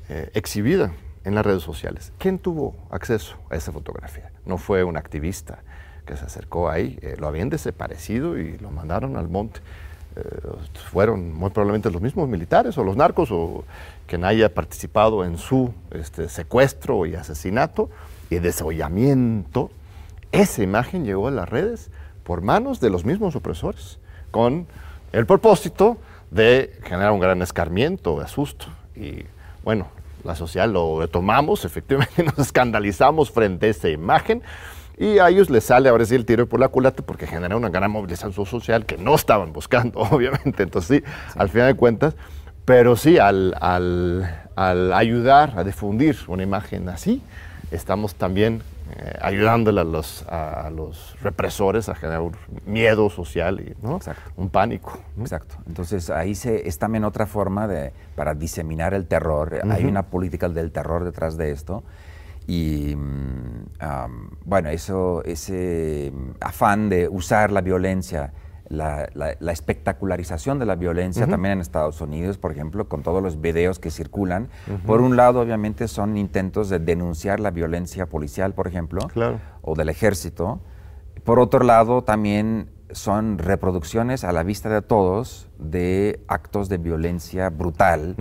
[0.10, 0.92] eh, exhibida
[1.24, 2.14] en las redes sociales.
[2.18, 4.32] ¿Quién tuvo acceso a esa fotografía?
[4.46, 5.60] No fue un activista
[6.06, 9.60] que se acercó ahí, eh, lo habían desaparecido y lo mandaron al monte.
[10.16, 10.22] Eh,
[10.92, 13.66] fueron muy probablemente los mismos militares o los narcos o
[14.08, 17.90] quien haya participado en su este, secuestro y asesinato
[18.30, 19.70] y desollamiento.
[20.32, 21.92] Esa imagen llegó a las redes
[22.24, 24.00] por manos de los mismos opresores,
[24.32, 24.68] con
[25.12, 25.98] el propósito
[26.32, 28.68] de generar un gran escarmiento, asusto.
[28.96, 29.26] Y
[29.64, 29.88] bueno,
[30.24, 34.42] la social lo tomamos, efectivamente nos escandalizamos frente a esa imagen
[34.98, 37.70] y a ellos les sale ahora sí el tiro por la culata porque genera una
[37.70, 40.64] gran movilización social que no estaban buscando, obviamente.
[40.64, 42.16] Entonces sí, al final de cuentas,
[42.66, 47.22] pero sí, al, al ayudar a difundir una imagen así,
[47.72, 48.62] estamos también
[48.96, 52.34] eh, ayudándole a los, a, los represores a generar un
[52.66, 54.00] miedo social y ¿no?
[54.36, 55.00] un pánico.
[55.20, 55.56] Exacto.
[55.68, 59.60] Entonces ahí se, es también otra forma de, para diseminar el terror.
[59.70, 61.84] Hay una política del terror detrás de esto.
[62.48, 63.66] Y mm,
[64.46, 68.32] bueno, eso, ese afán de usar la violencia
[68.70, 69.10] la,
[69.52, 73.92] espectacularización de la violencia también en Estados Unidos, por ejemplo, con todos los videos que
[73.92, 74.50] circulan.
[74.86, 79.02] Por un lado, obviamente, son intentos de denunciar la violencia policial, por ejemplo,
[79.62, 80.60] o del ejército.
[81.24, 87.50] Por otro lado, también son reproducciones a la vista de todos de actos de violencia
[87.50, 88.16] brutal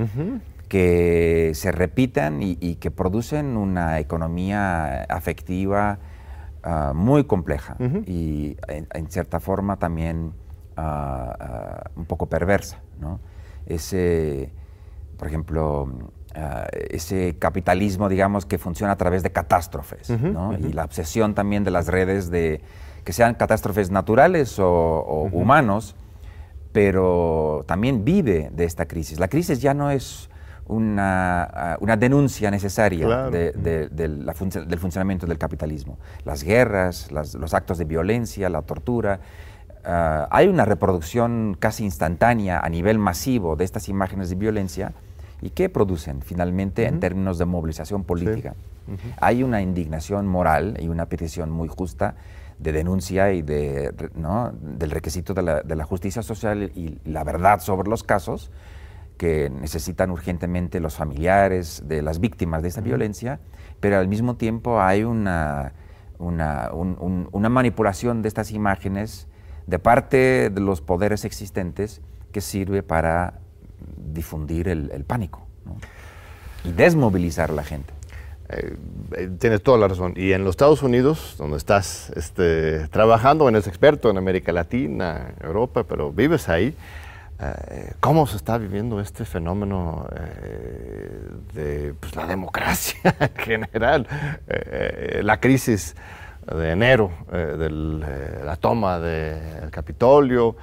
[0.68, 5.98] que se repitan y, que producen una economía afectiva
[6.66, 7.76] ah, muy compleja
[8.06, 10.32] y en, cierta forma también
[10.76, 12.80] ah, ah, un poco perversa.
[13.66, 14.52] Ese,
[15.16, 15.88] por ejemplo,
[16.90, 21.88] ese capitalismo, digamos, que funciona a través de catástrofes y la obsesión también de las
[21.88, 22.60] redes de
[23.06, 25.94] que sean catástrofes naturales o, humanos,
[26.72, 29.20] pero también vive de esta crisis.
[29.20, 30.28] La crisis ya no es
[30.68, 35.98] una, ah, una denuncia necesaria del funcionamiento del capitalismo.
[36.24, 39.20] Las guerras, los actos de violencia, la tortura.
[39.84, 44.92] Ah, hay una reproducción casi instantánea a nivel masivo de estas imágenes de violencia
[45.40, 48.54] y qué producen finalmente en términos de movilización política.
[49.20, 52.14] Hay una indignación moral y una petición muy justa
[52.58, 57.60] de denuncia y de, del requisito de la, de la justicia social y la verdad
[57.60, 58.50] sobre los casos,
[59.16, 63.40] que necesitan urgentemente los familiares de las víctimas de esta violencia,
[63.80, 65.72] pero al mismo tiempo hay una,
[66.18, 69.26] una, una, manipulación de estas imágenes
[69.66, 72.00] de parte de los poderes existentes
[72.32, 73.40] que sirve para
[73.96, 75.46] difundir el, pánico
[76.64, 77.92] y desmovilizar a la gente.
[78.48, 78.76] Eh,
[79.16, 80.14] eh, tienes toda la razón.
[80.16, 85.84] Y en los Estados Unidos, donde estás este, trabajando, eres experto en América Latina, Europa,
[85.84, 86.76] pero vives ahí,
[88.00, 91.20] cómo se está viviendo este fenómeno eh,
[91.52, 94.06] de pues, la democracia en general,
[94.48, 95.96] eh, la crisis
[96.46, 97.68] de enero, de
[98.44, 100.56] la toma del Capitolio,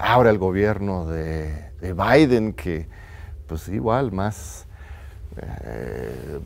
[0.00, 2.88] ahora el gobierno de, de, Biden, que
[3.46, 4.66] pues igual más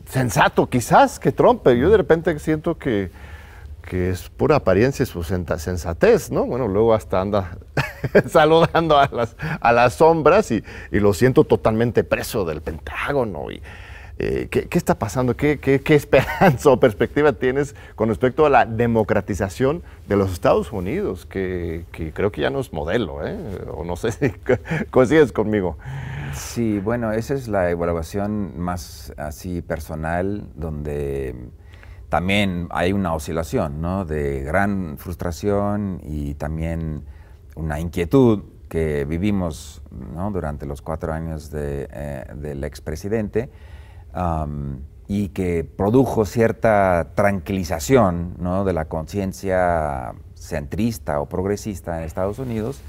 [0.05, 3.09] sensato quizás que Trump, yo de repente siento que
[3.87, 6.45] que es pura apariencia y su sensatez, ¿no?
[6.45, 7.57] Bueno, luego hasta anda
[8.27, 13.49] saludando a las, a las sombras y, lo siento totalmente preso del Pentágono.
[13.49, 13.61] Y,
[14.19, 15.37] eh, ¿qué, está pasando?
[15.37, 21.25] ¿Qué, esperanza o perspectiva tienes con respecto a la democratización de los Estados Unidos?
[21.25, 23.37] Que, creo que ya no es modelo, ¿eh?
[23.71, 24.31] O no sé si
[24.91, 25.77] coincides conmigo.
[26.33, 31.35] Sí, bueno, esa es la evaluación más así personal, donde
[32.09, 34.05] también hay una oscilación ¿no?
[34.05, 37.03] de gran frustración y también
[37.55, 39.81] una inquietud que vivimos
[40.13, 40.31] ¿no?
[40.31, 43.49] durante los cuatro años de, eh, del expresidente
[45.07, 48.65] y que produjo cierta tranquilización ¿no?
[48.65, 52.79] de la conciencia centrista o progresista en Estados Unidos,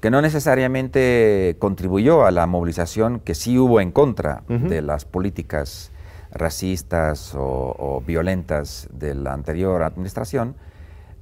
[0.00, 5.92] que no necesariamente contribuyó a la movilización que sí hubo en contra de las políticas
[6.32, 10.56] racistas o, violentas de la anterior administración.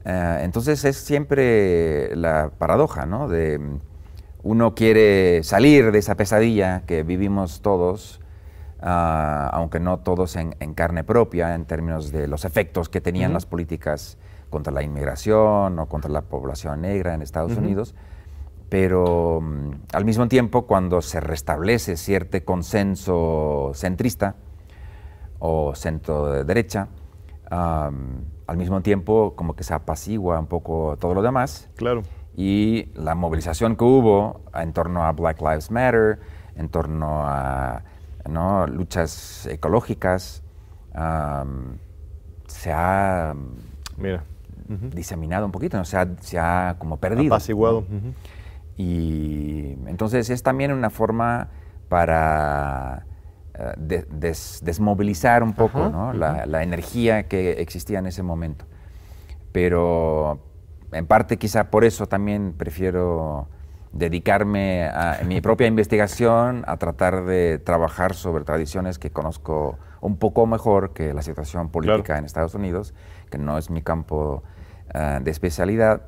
[0.04, 3.28] Eh, entonces es siempre la paradoja, ¿no?
[3.28, 3.60] De
[4.42, 8.20] uno quiere salir de esa pesadilla que vivimos todos,
[8.80, 13.46] ah, aunque no todos en, carne propia, en términos de los efectos que tenían las
[13.46, 14.16] políticas
[14.48, 17.94] contra la inmigración o contra la población negra en Estados Unidos.
[18.68, 24.36] Pero mm, al mismo tiempo, cuando se restablece cierto consenso centrista,
[25.38, 26.88] o centro de derecha.
[27.50, 31.68] al mismo tiempo, como que se apacigua un poco todo lo demás.
[31.76, 32.02] Claro.
[32.36, 36.18] Y la movilización que hubo en torno a Black Lives Matter,
[36.56, 37.82] en torno a
[38.28, 38.66] ¿no?
[38.66, 40.42] luchas ecológicas,
[42.46, 43.34] se ha
[43.96, 44.22] Mira.
[44.68, 45.84] diseminado un poquito, ¿no?
[45.84, 47.34] se, ha, se ha como perdido.
[47.34, 47.84] Apaciguado.
[48.76, 51.48] Y entonces es también una forma
[51.88, 53.04] para
[53.58, 54.04] eh,
[54.62, 58.66] desmovilizar un poco la, energía que existía en ese momento.
[59.52, 60.40] Pero
[60.92, 63.48] en parte quizá por eso también prefiero
[63.92, 70.46] dedicarme a mi propia investigación, a tratar de trabajar sobre tradiciones que conozco un poco
[70.46, 72.94] mejor que la situación política en Estados Unidos,
[73.30, 74.44] que no es mi campo
[74.94, 76.02] eh, de especialidad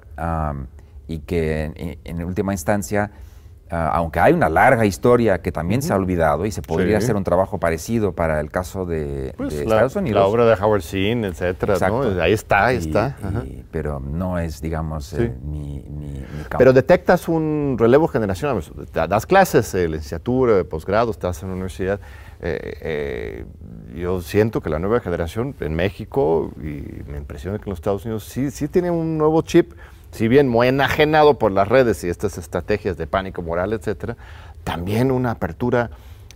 [1.09, 3.30] y que en última instancia Ah,
[3.71, 7.25] aunque hay una larga historia que también se ha olvidado y se podría hacer un
[7.25, 10.21] trabajo parecido para el caso de, pues Estados Unidos.
[10.21, 11.77] La obra de Howard Zinn, etcétera,
[12.21, 13.17] Ahí está, ahí está.
[13.71, 15.83] pero no es, digamos, eh, mi,
[16.43, 16.59] campo.
[16.59, 18.61] Pero detectas un relevo generacional.
[18.93, 22.01] Das clases de licenciatura, posgrado, estás en la universidad.
[22.43, 23.45] Eh, eh,
[23.95, 28.05] yo siento que la nueva generación en México, y me impresiona que en los Estados
[28.05, 29.73] Unidos sí, sí tiene un nuevo chip
[30.13, 34.17] si bien muy enajenado por las redes y estas estrategias de pánico moral, etcétera,
[34.65, 35.91] también una apertura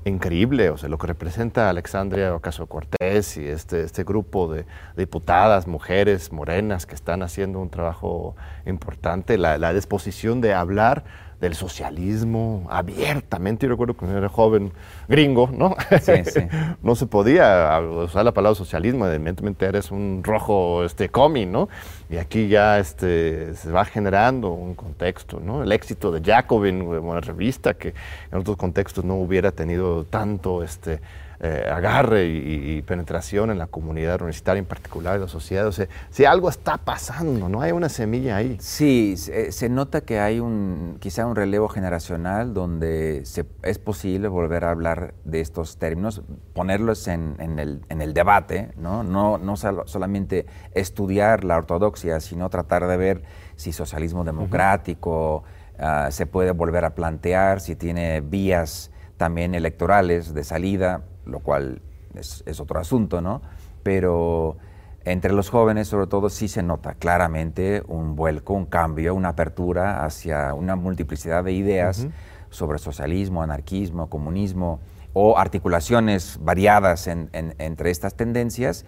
[0.05, 4.67] increíble, o sea, lo que representa Alexandria Ocasio Cortés y este, este grupo de
[4.97, 11.05] diputadas, mujeres morenas que están haciendo un trabajo importante, la, disposición de hablar
[11.41, 13.67] del socialismo abiertamente.
[13.67, 14.73] Yo recuerdo cuando era joven
[15.09, 15.77] gringo, ¿no?
[16.01, 16.41] Sí, sí.
[16.83, 21.69] no se podía usar la palabra socialismo, evidentemente eres un rojo este, comi, ¿no?
[22.11, 25.63] Y aquí ya este, se va generando un contexto, ¿no?
[25.63, 27.95] El éxito de Jacobin, una revista que
[28.31, 31.01] en otros contextos no hubiera tenido tanto este,
[31.41, 35.67] eh, agarre y, penetración en la comunidad universitaria, en particular en la sociedad.
[35.67, 37.61] O sea, si algo está pasando, ¿no?
[37.61, 38.57] Hay una semilla ahí.
[38.61, 43.25] Sí, se, nota que hay un, quizá un relevo generacional donde
[43.63, 46.23] es posible volver a hablar de estos términos,
[46.53, 49.03] ponerlos en, el, debate, ¿no?
[49.03, 53.23] No, no solamente estudiar la ortodoxia, sino tratar de ver
[53.57, 55.45] si socialismo democrático
[55.79, 61.81] ah, se puede volver a plantear, si tiene vías también electorales de salida lo cual
[62.15, 63.43] es, otro asunto, ¿no?
[63.83, 64.57] Pero
[65.05, 70.05] entre los jóvenes, sobre todo, sí se nota claramente un vuelco, un cambio, una apertura
[70.05, 72.07] hacia una multiplicidad de ideas
[72.51, 74.81] sobre socialismo, anarquismo, comunismo
[75.13, 78.85] o articulaciones variadas entre estas tendencias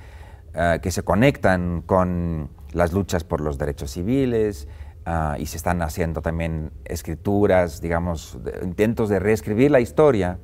[0.55, 4.68] eh, que se conectan con las luchas por los derechos civiles,
[5.09, 10.40] Ah, y se están haciendo también escrituras, digamos, intentos de reescribir la historia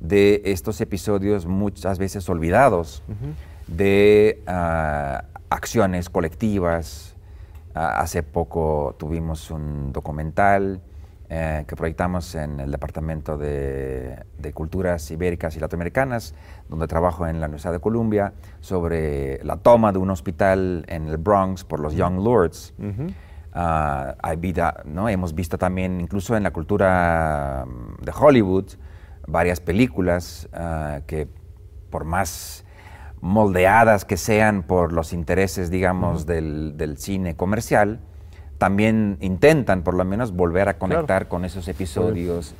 [0.00, 3.02] de estos episodios muchas veces olvidados,
[3.66, 7.16] de ah, acciones colectivas.
[7.74, 10.82] Ah, hace poco tuvimos un documental
[11.30, 16.34] eh, que proyectamos en el Departamento de, Culturas Ibéricas y Latinoamericanas,
[16.68, 21.16] donde trabajo en la Universidad de Columbia, sobre la toma de un hospital en el
[21.16, 22.74] Bronx por los Young Lords.
[23.54, 25.08] Ah, hay vida, ¿no?
[25.08, 28.64] Hemos visto también, incluso en la cultura mm, de Hollywood,
[29.26, 31.28] varias películas ah, que
[31.90, 32.64] por más
[33.20, 38.00] moldeadas que sean por los intereses, digamos, del, cine comercial,
[38.56, 42.54] también intentan por lo menos volver a conectar con esos episodios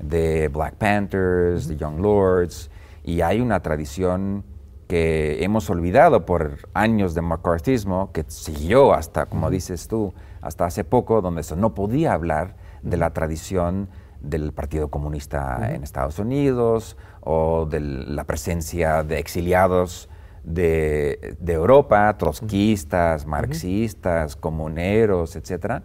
[0.00, 2.70] de Black Panthers, de Young Lords,
[3.04, 4.44] y hay una tradición
[4.88, 10.84] que hemos olvidado por años de McCarthyismo, que siguió hasta, como dices tú, hasta hace
[10.84, 13.88] poco, donde se no podía hablar de la tradición
[14.20, 20.08] del Partido Comunista en Estados Unidos o de la presencia de exiliados
[20.46, 25.82] de, Europa, trotskistas, marxistas, comuneros, etcétera,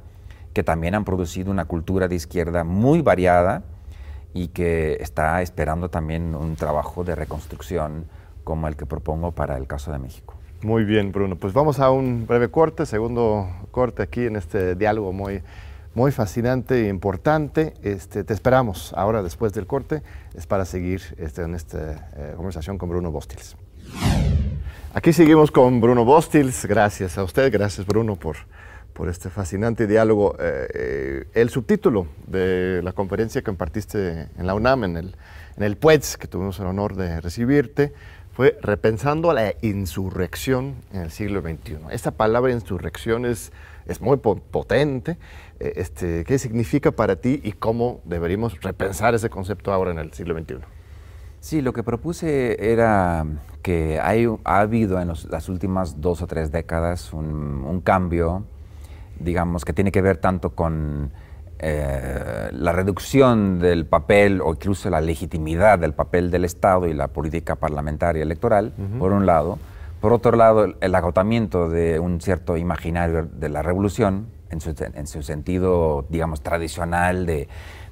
[0.54, 3.64] que también han producido una cultura de izquierda muy variada
[4.34, 8.06] y que está esperando también un trabajo de reconstrucción
[8.44, 10.36] como el que propongo para el caso de México.
[10.64, 11.38] Muy bien, Bruno.
[11.38, 15.42] Pues vamos a un breve corte, segundo corte aquí en este diálogo muy,
[15.96, 17.74] muy fascinante e importante.
[17.82, 20.04] Este, te esperamos ahora después del corte,
[20.36, 23.58] es para seguir este, en esta eh, conversación con Bruno Bostils.
[24.94, 28.36] Aquí seguimos con Bruno Bostils, gracias a usted, gracias Bruno por,
[28.94, 30.36] por este fascinante diálogo.
[30.40, 35.16] Eh, eh, el subtítulo de la conferencia que impartiste en la UNAM, en el,
[35.58, 37.94] en el PUEDS, que tuvimos el honor de recibirte,
[38.34, 41.78] fue repensando la insurrección en el siglo XXI.
[41.92, 43.52] Esta palabra insurrección es,
[43.86, 45.18] es muy potente.
[45.60, 50.14] Eh, este, ¿Qué significa para ti y cómo deberíamos repensar ese concepto ahora en el
[50.14, 50.56] siglo XXI?
[51.42, 53.26] Sí, lo que propuse era
[53.64, 58.46] que hay, ha habido en las últimas dos o tres décadas un cambio,
[59.20, 61.12] digamos, que tiene que ver tanto con
[61.64, 67.10] eh, la reducción del papel o incluso la legitimidad del papel del Estado y la
[67.10, 69.60] política parlamentaria electoral, por un lado.
[70.00, 74.60] Por otro lado, el agotamiento de un cierto imaginario de la revolución, en
[75.08, 77.48] su, sentido, digamos, tradicional de,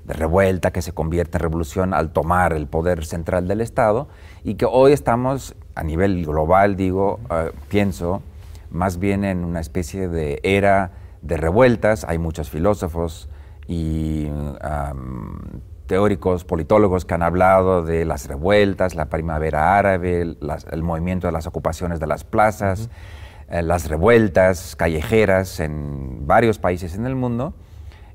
[0.07, 4.07] revuelta que se convierte en revolución al tomar el poder central del Estado,
[4.43, 8.24] y que hoy estamos, a nivel global, digo, eh, pienso,
[8.72, 10.91] más bien en una especie de era
[11.22, 12.03] de revueltas.
[12.05, 13.30] Hay muchos filósofos,
[13.70, 14.28] y
[15.86, 21.45] teóricos, politólogos que han hablado de las revueltas, la primavera árabe, el movimiento de las
[21.45, 22.89] ocupaciones de las plazas,
[23.47, 27.53] eh, las revueltas callejeras en varios países en el mundo,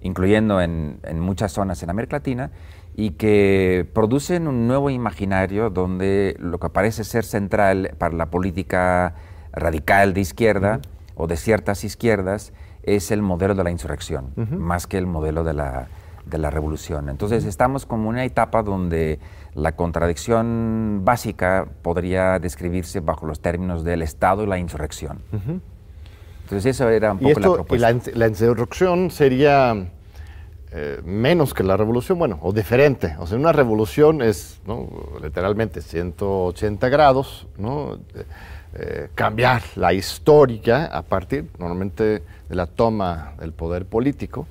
[0.02, 2.50] incluyendo en, muchas zonas en América Latina,
[2.96, 9.14] y que producen un nuevo imaginario donde lo que parece ser central para la política
[9.52, 10.80] radical de izquierda
[11.14, 12.52] o de ciertas izquierdas
[12.85, 15.89] es el modelo de la insurrección, más que el modelo de la,
[16.26, 17.09] de la revolución.
[17.09, 19.18] Entonces estamos como en una etapa donde
[19.55, 25.20] la contradicción básica podría describirse bajo los términos del Estado y la insurrección.
[26.43, 28.11] Entonces eso era un poco la propuesta.
[28.11, 29.74] Y la, insurrección sería
[30.72, 33.16] eh, menos que la revolución, bueno, o diferente.
[33.18, 34.61] O sea, una revolución es
[35.22, 37.99] literalmente 180 grados, ¿no?
[38.76, 44.47] Eh, cambiar la historia a partir normalmente de la toma del poder político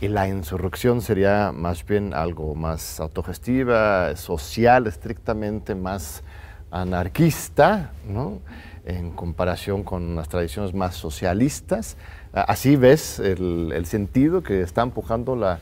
[0.00, 6.22] y la insurrección sería más bien algo más autogestiva, social, estrictamente más
[6.70, 8.40] anarquista, ¿no?
[8.84, 11.96] en comparación con las tradiciones más socialistas.
[12.32, 15.58] Así ves el, sentido que está empujando la,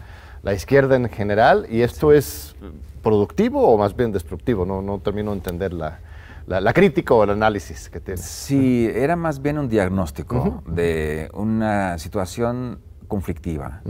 [0.52, 2.56] izquierda en general y esto es
[3.02, 6.00] productivo o más bien destructivo, no, no termino de entender la,
[6.46, 8.20] la, crítica o el análisis que tiene.
[8.20, 13.82] Sí, era más bien un diagnóstico de una situación conflictiva,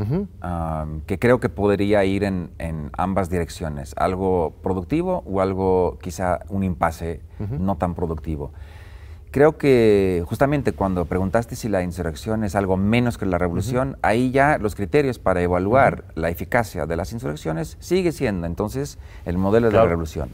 [1.06, 2.50] que creo que podría ir en,
[2.96, 8.52] ambas direcciones, algo productivo o algo quizá un impasse no tan productivo.
[9.32, 14.30] Creo que justamente cuando preguntaste si la insurrección es algo menos que la revolución, ahí
[14.30, 19.70] ya los criterios para evaluar la eficacia de las insurrecciones sigue siendo entonces el modelo
[19.70, 20.28] de la revolución.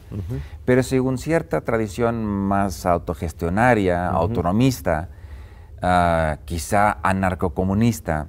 [0.65, 5.11] Pero según cierta tradición más autogestionaria, autonomista,
[5.81, 8.27] uh, quizá anarcocomunista,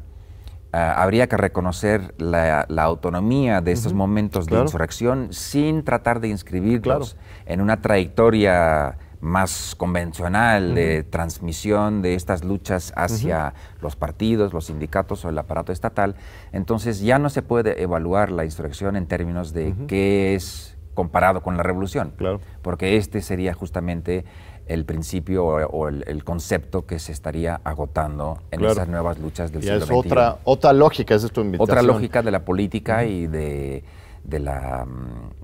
[0.72, 7.18] ah, habría que reconocer la, autonomía de estos momentos de insurrección sin tratar de inscribirlos
[7.48, 15.26] en una trayectoria más convencional de transmisión de estas luchas hacia los partidos, los sindicatos
[15.26, 16.16] o el aparato estatal,
[16.52, 21.58] entonces ya no se puede evaluar la insurrección en términos de qué es comparado con
[21.58, 22.42] la revolución, claro.
[22.62, 24.26] porque este sería justamente
[24.70, 29.78] el principio o, el, concepto que se estaría agotando en esas nuevas luchas del siglo
[29.78, 31.78] es Otra, otra lógica, esa es tu invitación.
[31.78, 33.84] Otra lógica de la política y de,
[34.24, 34.86] de, la,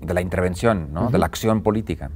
[0.00, 1.10] de la intervención, ¿no?
[1.10, 2.10] de la acción política.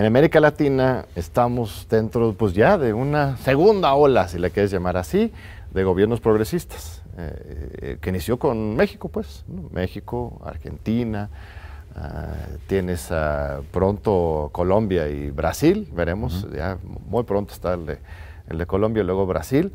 [0.00, 4.96] En América Latina estamos dentro pues ya de una segunda ola, si la quieres llamar
[4.96, 5.30] así,
[5.74, 11.28] de gobiernos progresistas, eh, que inició con México, pues, México, Argentina,
[11.94, 12.32] ah,
[12.66, 13.10] tienes
[13.72, 17.98] pronto Colombia y Brasil, veremos, ya muy pronto está el de,
[18.48, 19.70] el de Colombia y luego Brasil.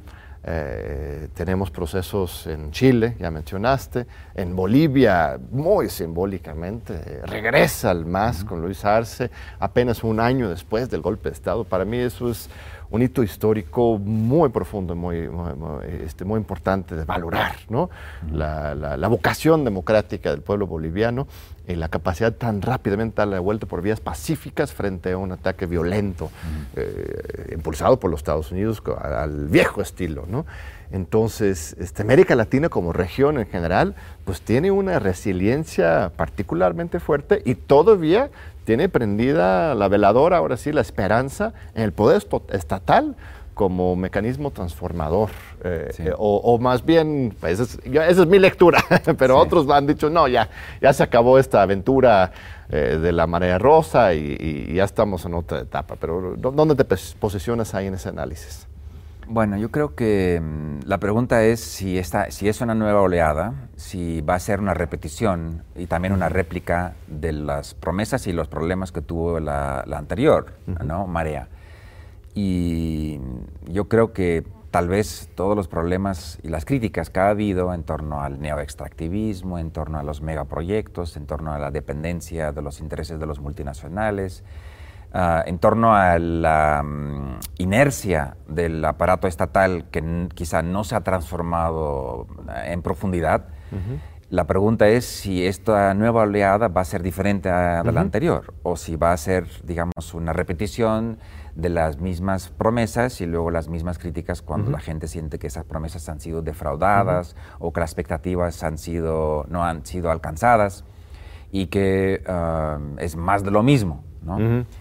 [0.47, 8.61] Eh, tenemos procesos en Chile, ya mencionaste, en Bolivia, muy simbólicamente, regresa al MAS con
[8.61, 11.63] Luis Arce, apenas un año después del golpe de Estado.
[11.63, 12.47] Para mí eso es
[12.95, 15.51] un hito histórico muy profundo, muy, muy,
[16.03, 17.89] este, muy importante de valorar, ¿no?
[18.31, 21.27] la, la, vocación democrática del pueblo boliviano
[21.67, 25.65] y la capacidad tan rápidamente de darle vuelta por vías pacíficas frente a un ataque
[25.65, 26.31] violento
[26.75, 30.45] eh, impulsado por los Estados Unidos al viejo estilo, ¿no?
[30.91, 37.55] Entonces, este, América Latina como región en general, pues tiene una resiliencia particularmente fuerte y
[37.55, 38.29] todavía
[38.65, 43.15] tiene prendida la veladora, ahora sí, la esperanza en el poder estatal
[43.55, 45.29] como mecanismo transformador.
[45.63, 48.83] Eh, eh, o, más bien, pues, esa es mi lectura,
[49.17, 50.49] pero otros han dicho, no, ya,
[50.81, 52.31] ya se acabó esta aventura
[52.69, 55.95] eh, de la marea rosa y, ya estamos en otra etapa.
[55.99, 56.83] Pero ¿dónde te
[57.17, 58.67] posicionas ahí en ese análisis?
[59.27, 63.69] Bueno, yo creo que mm, la pregunta es si, esta, si es una nueva oleada,
[63.75, 68.47] si va a ser una repetición y también una réplica de las promesas y los
[68.47, 70.53] problemas que tuvo la, anterior,
[70.83, 71.07] ¿no?
[71.07, 71.47] Marea.
[72.35, 73.19] Y
[73.67, 77.83] yo creo que tal vez todos los problemas y las críticas que ha habido en
[77.83, 82.79] torno al neoextractivismo, en torno a los megaproyectos, en torno a la dependencia de los
[82.79, 84.43] intereses de los multinacionales,
[85.17, 91.05] Ah, en torno a la mm, inercia del aparato estatal que quizá no se ha
[91.05, 93.45] transformado eh, en profundidad.
[94.29, 98.75] La pregunta es si esta nueva oleada va a ser diferente a, la anterior o
[98.75, 101.17] si va a ser, digamos, una repetición
[101.55, 105.63] de las mismas promesas y luego las mismas críticas cuando la gente siente que esas
[105.63, 110.83] promesas han sido defraudadas o que las expectativas han sido, no han sido alcanzadas
[111.53, 114.03] y que ah, es más de lo mismo.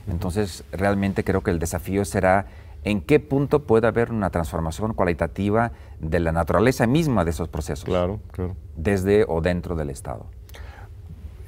[0.09, 2.47] Entonces, realmente creo que el desafío será
[2.84, 7.84] en qué punto puede haber una transformación cualitativa de la naturaleza misma de esos procesos.
[7.84, 8.57] Claro, claro.
[8.76, 10.26] Desde o dentro del Estado.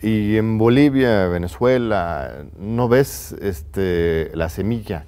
[0.03, 5.05] Y en Bolivia, Venezuela, ¿no ves este, la semilla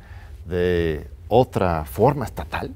[0.46, 2.74] de otra forma estatal?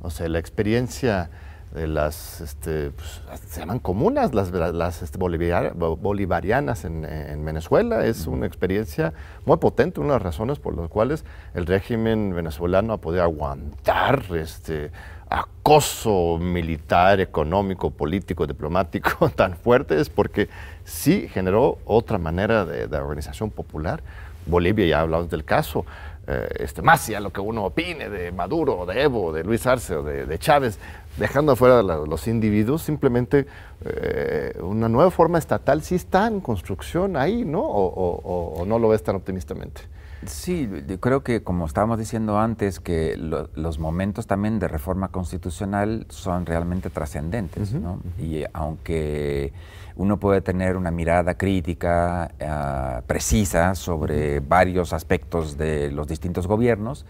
[0.00, 1.30] O sea, la experiencia
[1.76, 8.06] de las, este, pues, se llaman comunas, las, las este, bolivarianas en, Venezuela.
[8.06, 9.12] Es una experiencia
[9.44, 11.24] muy potente, una de las razones por las cuales
[11.54, 14.90] el régimen venezolano ha podido aguantar este
[15.28, 20.48] acoso militar, económico, político, diplomático tan fuerte, es porque
[20.84, 24.02] sí generó otra manera de, organización popular.
[24.46, 25.84] Bolivia, ya hablamos del caso,
[26.26, 29.96] eh, este, más allá lo que uno opine de Maduro, de Evo, de Luis Arce
[29.96, 30.78] o de Chávez,
[31.16, 33.46] dejando afuera los individuos, simplemente
[33.84, 37.62] eh, una nueva forma estatal sí está en construcción ahí, ¿no?
[37.62, 39.82] O, no lo ves tan optimistamente.
[40.26, 46.06] Sí, yo creo que como estábamos diciendo antes, que los momentos también de reforma constitucional
[46.08, 48.00] son realmente trascendentes, ¿no?
[48.18, 49.52] Y aunque
[49.96, 57.06] uno puede tener una mirada crítica ah, precisa sobre varios aspectos de los distintos gobiernos,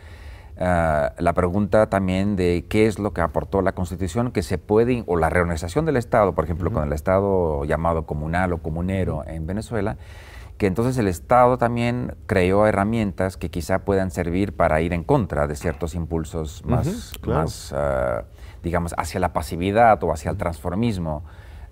[0.59, 5.03] ah, la pregunta también de qué es lo que aportó la Constitución, que se puede,
[5.07, 9.47] o la reorganización del Estado, por ejemplo, con el Estado llamado comunal o comunero en
[9.47, 9.97] Venezuela,
[10.57, 15.47] que entonces el Estado también creó herramientas que quizá puedan servir para ir en contra
[15.47, 18.23] de ciertos impulsos más, más ah,
[18.63, 21.25] digamos, hacia la pasividad o hacia el transformismo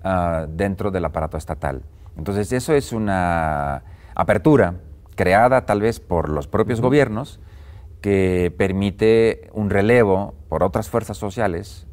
[0.06, 1.82] Ah, dentro del aparato estatal.
[2.18, 3.82] Entonces eso es una
[4.14, 4.74] apertura
[5.16, 7.40] creada tal vez por los propios gobiernos
[8.02, 11.86] que permite un relevo por otras fuerzas sociales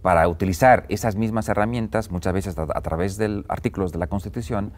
[0.00, 4.72] para utilizar esas mismas herramientas, muchas veces a, través de artículos de la Constitución,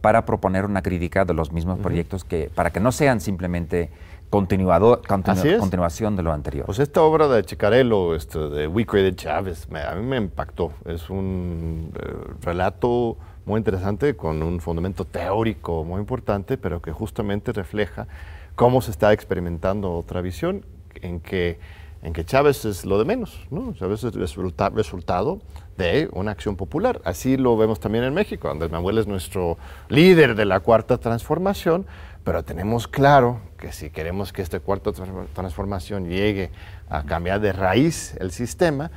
[0.00, 3.90] para proponer una crítica de los mismos proyectos que, para que no sean simplemente
[4.30, 6.66] continuado, continuación de lo anterior.
[6.66, 10.72] Pues esta obra de Chicarello, este, de We Created Chávez, a mí me impactó.
[10.84, 17.52] Es un eh, relato muy interesante con un fundamento teórico muy importante, pero que justamente
[17.52, 18.06] refleja
[18.54, 20.64] cómo se está experimentando otra visión
[20.96, 21.58] en que,
[22.02, 23.72] en que Chávez es lo de menos, ¿no?
[23.72, 25.40] Chávez es resulta, resultado
[25.78, 27.00] de una acción popular.
[27.04, 28.50] Así lo vemos también en México.
[28.50, 29.56] Andrés Manuel es nuestro
[29.88, 31.86] líder de la cuarta transformación,
[32.28, 34.92] pero tenemos claro que si queremos que esta cuarta
[35.32, 36.50] transformación llegue
[36.90, 38.90] a cambiar de raíz el sistema,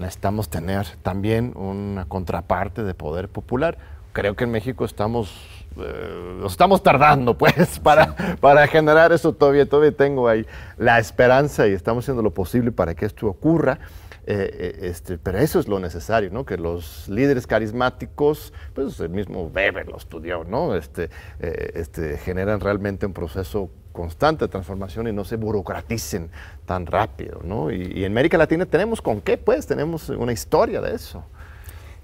[0.00, 3.78] necesitamos tener también una contraparte de poder popular.
[4.12, 5.32] Creo que en México estamos,
[5.76, 9.64] eh, estamos tardando, pues, para, para generar eso todavía.
[9.68, 10.44] Todavía tengo ahí
[10.76, 13.78] la esperanza y estamos haciendo lo posible para que esto ocurra.
[14.24, 16.44] Eh, eh, este, pero eso es lo necesario, ¿no?
[16.44, 20.76] Que los líderes carismáticos, pues el mismo Weber lo estudió, ¿no?
[20.76, 21.10] Este,
[21.40, 26.30] eh, este, generan realmente un proceso constante de transformación y no se burocraticen
[26.66, 27.72] tan rápido, ¿no?
[27.72, 31.24] Y, y, en América Latina tenemos con qué, pues, tenemos una historia de eso.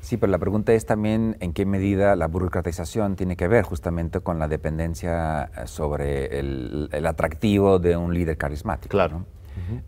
[0.01, 4.21] Sí, pero la pregunta es también en qué medida la burocratización tiene que ver justamente
[4.21, 8.91] con la dependencia sobre el, el atractivo de un líder carismático.
[8.91, 9.25] Claro.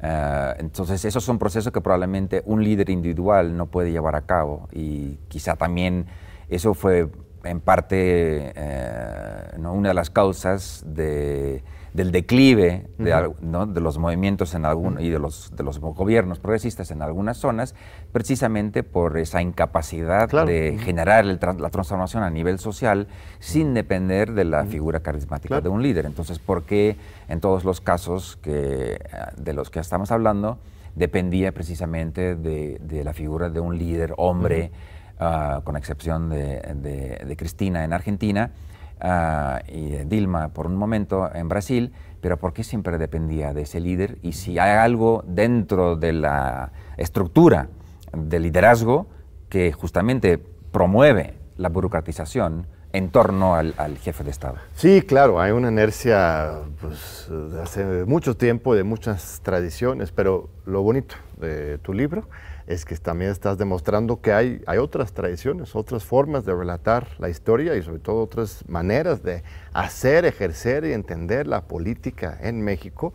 [0.00, 4.68] Eh, entonces, esos son procesos que probablemente un líder individual no puede llevar a cabo
[4.72, 6.06] y quizá también
[6.48, 7.08] eso fue
[7.44, 11.62] en parte eh, una de las causas de
[11.92, 17.02] del declive de, los movimientos en algún, y de los, de los gobiernos progresistas en
[17.02, 17.74] algunas zonas,
[18.12, 23.08] precisamente por esa incapacidad de generar la transformación a nivel social
[23.40, 26.06] sin depender de la figura carismática de un líder.
[26.06, 26.96] Entonces, ¿por qué
[27.28, 29.00] en todos los casos que,
[29.36, 30.58] de los que estamos hablando
[30.94, 34.70] dependía precisamente de, la figura de un líder hombre,
[35.18, 38.52] ah, con excepción de Cristina en Argentina?
[39.00, 43.80] Ah, y Dilma por un momento en Brasil, pero ¿por qué siempre dependía de ese
[43.80, 44.18] líder?
[44.22, 47.68] Y si hay algo dentro de la estructura
[48.12, 49.06] del liderazgo
[49.48, 50.38] que justamente
[50.70, 54.56] promueve la burocratización en torno al, jefe de Estado.
[54.74, 60.82] Sí, claro, hay una inercia pues, de hace mucho tiempo, de muchas tradiciones, pero lo
[60.82, 62.28] bonito de tu libro
[62.70, 67.28] es que también estás demostrando que hay, hay otras tradiciones, otras formas de relatar la
[67.28, 69.42] historia y sobre todo otras maneras de
[69.72, 73.12] hacer, ejercer y entender la política en México.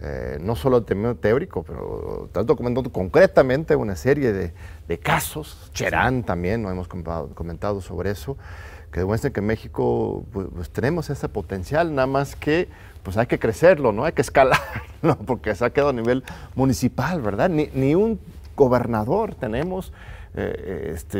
[0.00, 5.70] Eh, no solo el tema teórico, pero estás documentando concretamente una serie de, casos.
[5.74, 8.38] Cherán también, no hemos comentado, sobre eso,
[8.90, 12.68] que demuestran que en México pues, pues, tenemos ese potencial, nada más que
[13.02, 14.06] pues hay que crecerlo, ¿no?
[14.06, 16.24] Hay que escalarlo, porque se ha quedado a nivel
[16.54, 17.50] municipal, ¿verdad?
[17.50, 18.18] Ni, ni un
[18.56, 19.92] gobernador tenemos,
[20.36, 21.18] eh, este,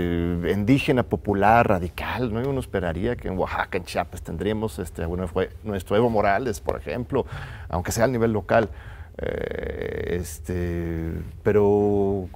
[0.52, 2.40] indígena popular, radical, ¿no?
[2.48, 6.76] Uno esperaría que en Oaxaca, en Chiapas, tendríamos este, bueno, fue nuestro Evo Morales, por
[6.76, 7.24] ejemplo,
[7.68, 8.68] aunque sea a nivel local.
[9.16, 11.12] Eh, este,
[11.44, 12.28] pero,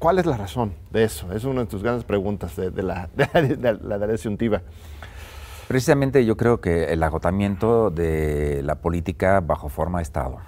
[0.00, 1.32] ¿cuál es la razón de eso?
[1.32, 4.18] Es una de tus grandes preguntas de, la, de, la, de
[5.68, 10.38] Precisamente yo creo que el agotamiento de la política bajo forma de Estado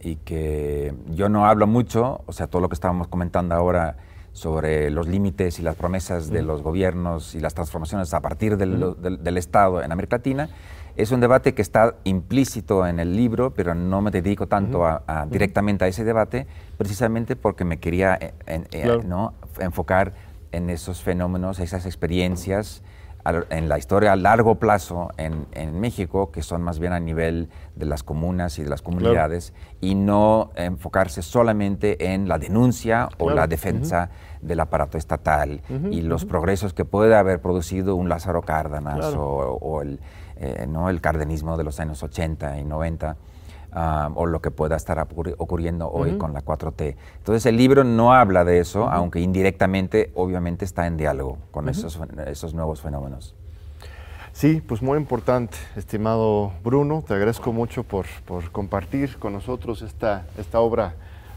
[0.00, 3.96] y que yo no hablo mucho, o sea, todo lo que estábamos comentando ahora
[4.32, 9.38] sobre los límites y las promesas de los gobiernos y las transformaciones a partir del,
[9.38, 10.50] Estado en América Latina,
[10.94, 15.26] es un debate que está implícito en el libro, pero no me dedico tanto a,
[15.30, 16.46] directamente a ese debate,
[16.76, 18.34] precisamente porque me quería eh,
[18.72, 19.32] eh, ¿no?
[19.58, 20.12] enfocar
[20.52, 22.82] en esos fenómenos, esas experiencias
[23.50, 27.86] en la historia a largo plazo en, México, que son más bien a nivel de
[27.86, 33.46] las comunas y de las comunidades, y no enfocarse solamente en la denuncia o la
[33.46, 34.10] defensa
[34.40, 40.00] del aparato estatal y los progresos que puede haber producido un Lázaro Cárdenas o, el,
[40.36, 40.88] eh, ¿no?
[40.88, 43.16] el cardenismo de los años 80 y 90
[44.14, 45.06] o lo que pueda estar
[45.38, 46.96] ocurriendo hoy con la 4T.
[47.18, 51.98] Entonces el libro no habla de eso, aunque indirectamente obviamente está en diálogo con esos,
[52.26, 53.34] esos nuevos fenómenos.
[54.32, 60.26] Sí, pues muy importante, estimado Bruno, te agradezco mucho por, por compartir con nosotros esta,
[60.36, 60.94] esta obra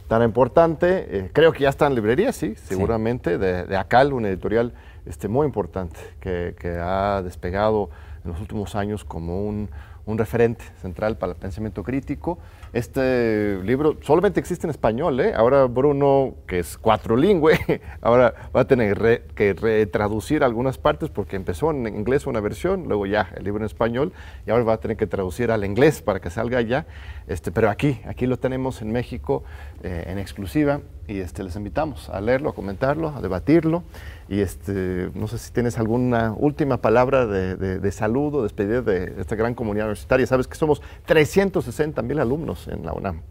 [0.10, 1.08] tan importante.
[1.10, 4.74] Eh, creo que ya está en librería, sí, seguramente, De, de, ACAL, una editorial
[5.06, 7.90] este, muy importante que, que ha despegado
[8.26, 9.70] en los últimos años como un,
[10.10, 12.40] un referente central para el pensamiento crítico.
[12.74, 15.34] Este libro solamente existe en español, ¿eh?
[15.36, 21.72] ahora Bruno, que es cuatrolingüe, ahora va a tener que retraducir algunas partes porque empezó
[21.72, 24.12] en inglés una versión, luego ya el libro en español,
[24.46, 26.86] y ahora va a tener que traducir al inglés para que salga ya.
[27.30, 29.44] Este, pero aquí, aquí lo tenemos en México
[29.84, 33.84] eh, en exclusiva y este, les invitamos a leerlo, a comentarlo, a debatirlo.
[34.28, 39.14] Y este, no sé si tienes alguna última palabra de, de, de saludo, despedida de
[39.20, 40.26] esta gran comunidad universitaria.
[40.26, 43.22] Sabes que somos 360 mil alumnos en la UNAM.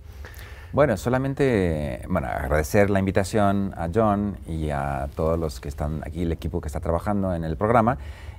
[0.70, 6.22] Bueno, solamente bueno, agradecer la invitación a John y a todos los que están aquí,
[6.22, 7.96] el equipo que está trabajando en el programa.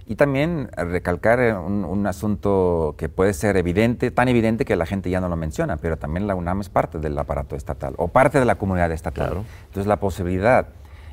[0.09, 5.11] Y también recalcar un, un, asunto que puede ser evidente, tan evidente que la gente
[5.11, 8.39] ya no lo menciona, pero también la UNAM es parte del aparato estatal o parte
[8.39, 9.43] de la comunidad estatal.
[9.67, 10.69] Entonces la posibilidad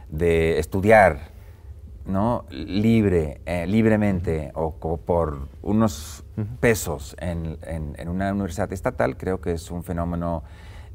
[0.09, 1.37] de estudiar
[2.07, 2.47] ¿no?
[2.49, 6.25] libre, eh, libremente o, por unos
[6.61, 7.59] pesos en,
[8.09, 10.43] una universidad estatal, creo que es un fenómeno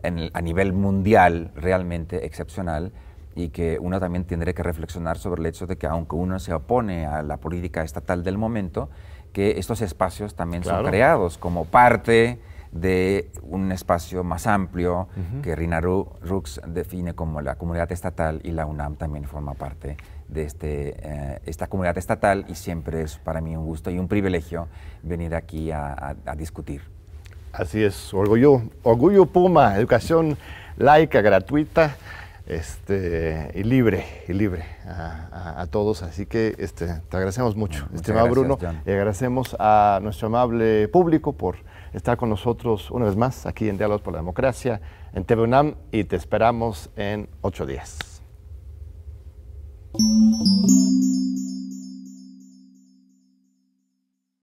[0.02, 2.92] a nivel mundial realmente excepcional
[3.36, 6.54] y que uno también tendría que reflexionar sobre el hecho de que aunque uno se
[6.54, 8.90] opone a la política estatal del momento,
[9.34, 12.40] que estos espacios también son creados como parte
[12.72, 15.10] de un espacio más amplio
[15.44, 19.98] que Rinaru Rux define como la comunidad estatal y la UNAM también forma parte
[20.30, 24.08] de este, eh, esta comunidad estatal y siempre es para mí un gusto y un
[24.08, 24.68] privilegio
[25.04, 26.82] venir aquí a, discutir.
[27.52, 30.38] Así es, Orgullo, Orgullo Puma, educación
[30.78, 31.98] laica, gratuita
[32.52, 36.04] este, y libre, y libre a, todos.
[36.04, 38.82] Así que este, te agradecemos mucho, bueno, estimado Bruno, John.
[38.86, 41.56] y agradecemos a nuestro amable público por
[41.94, 44.82] estar con nosotros una vez más aquí en Diálogos por la Democracia,
[45.14, 47.98] en TV UNAM, y te esperamos en ocho días.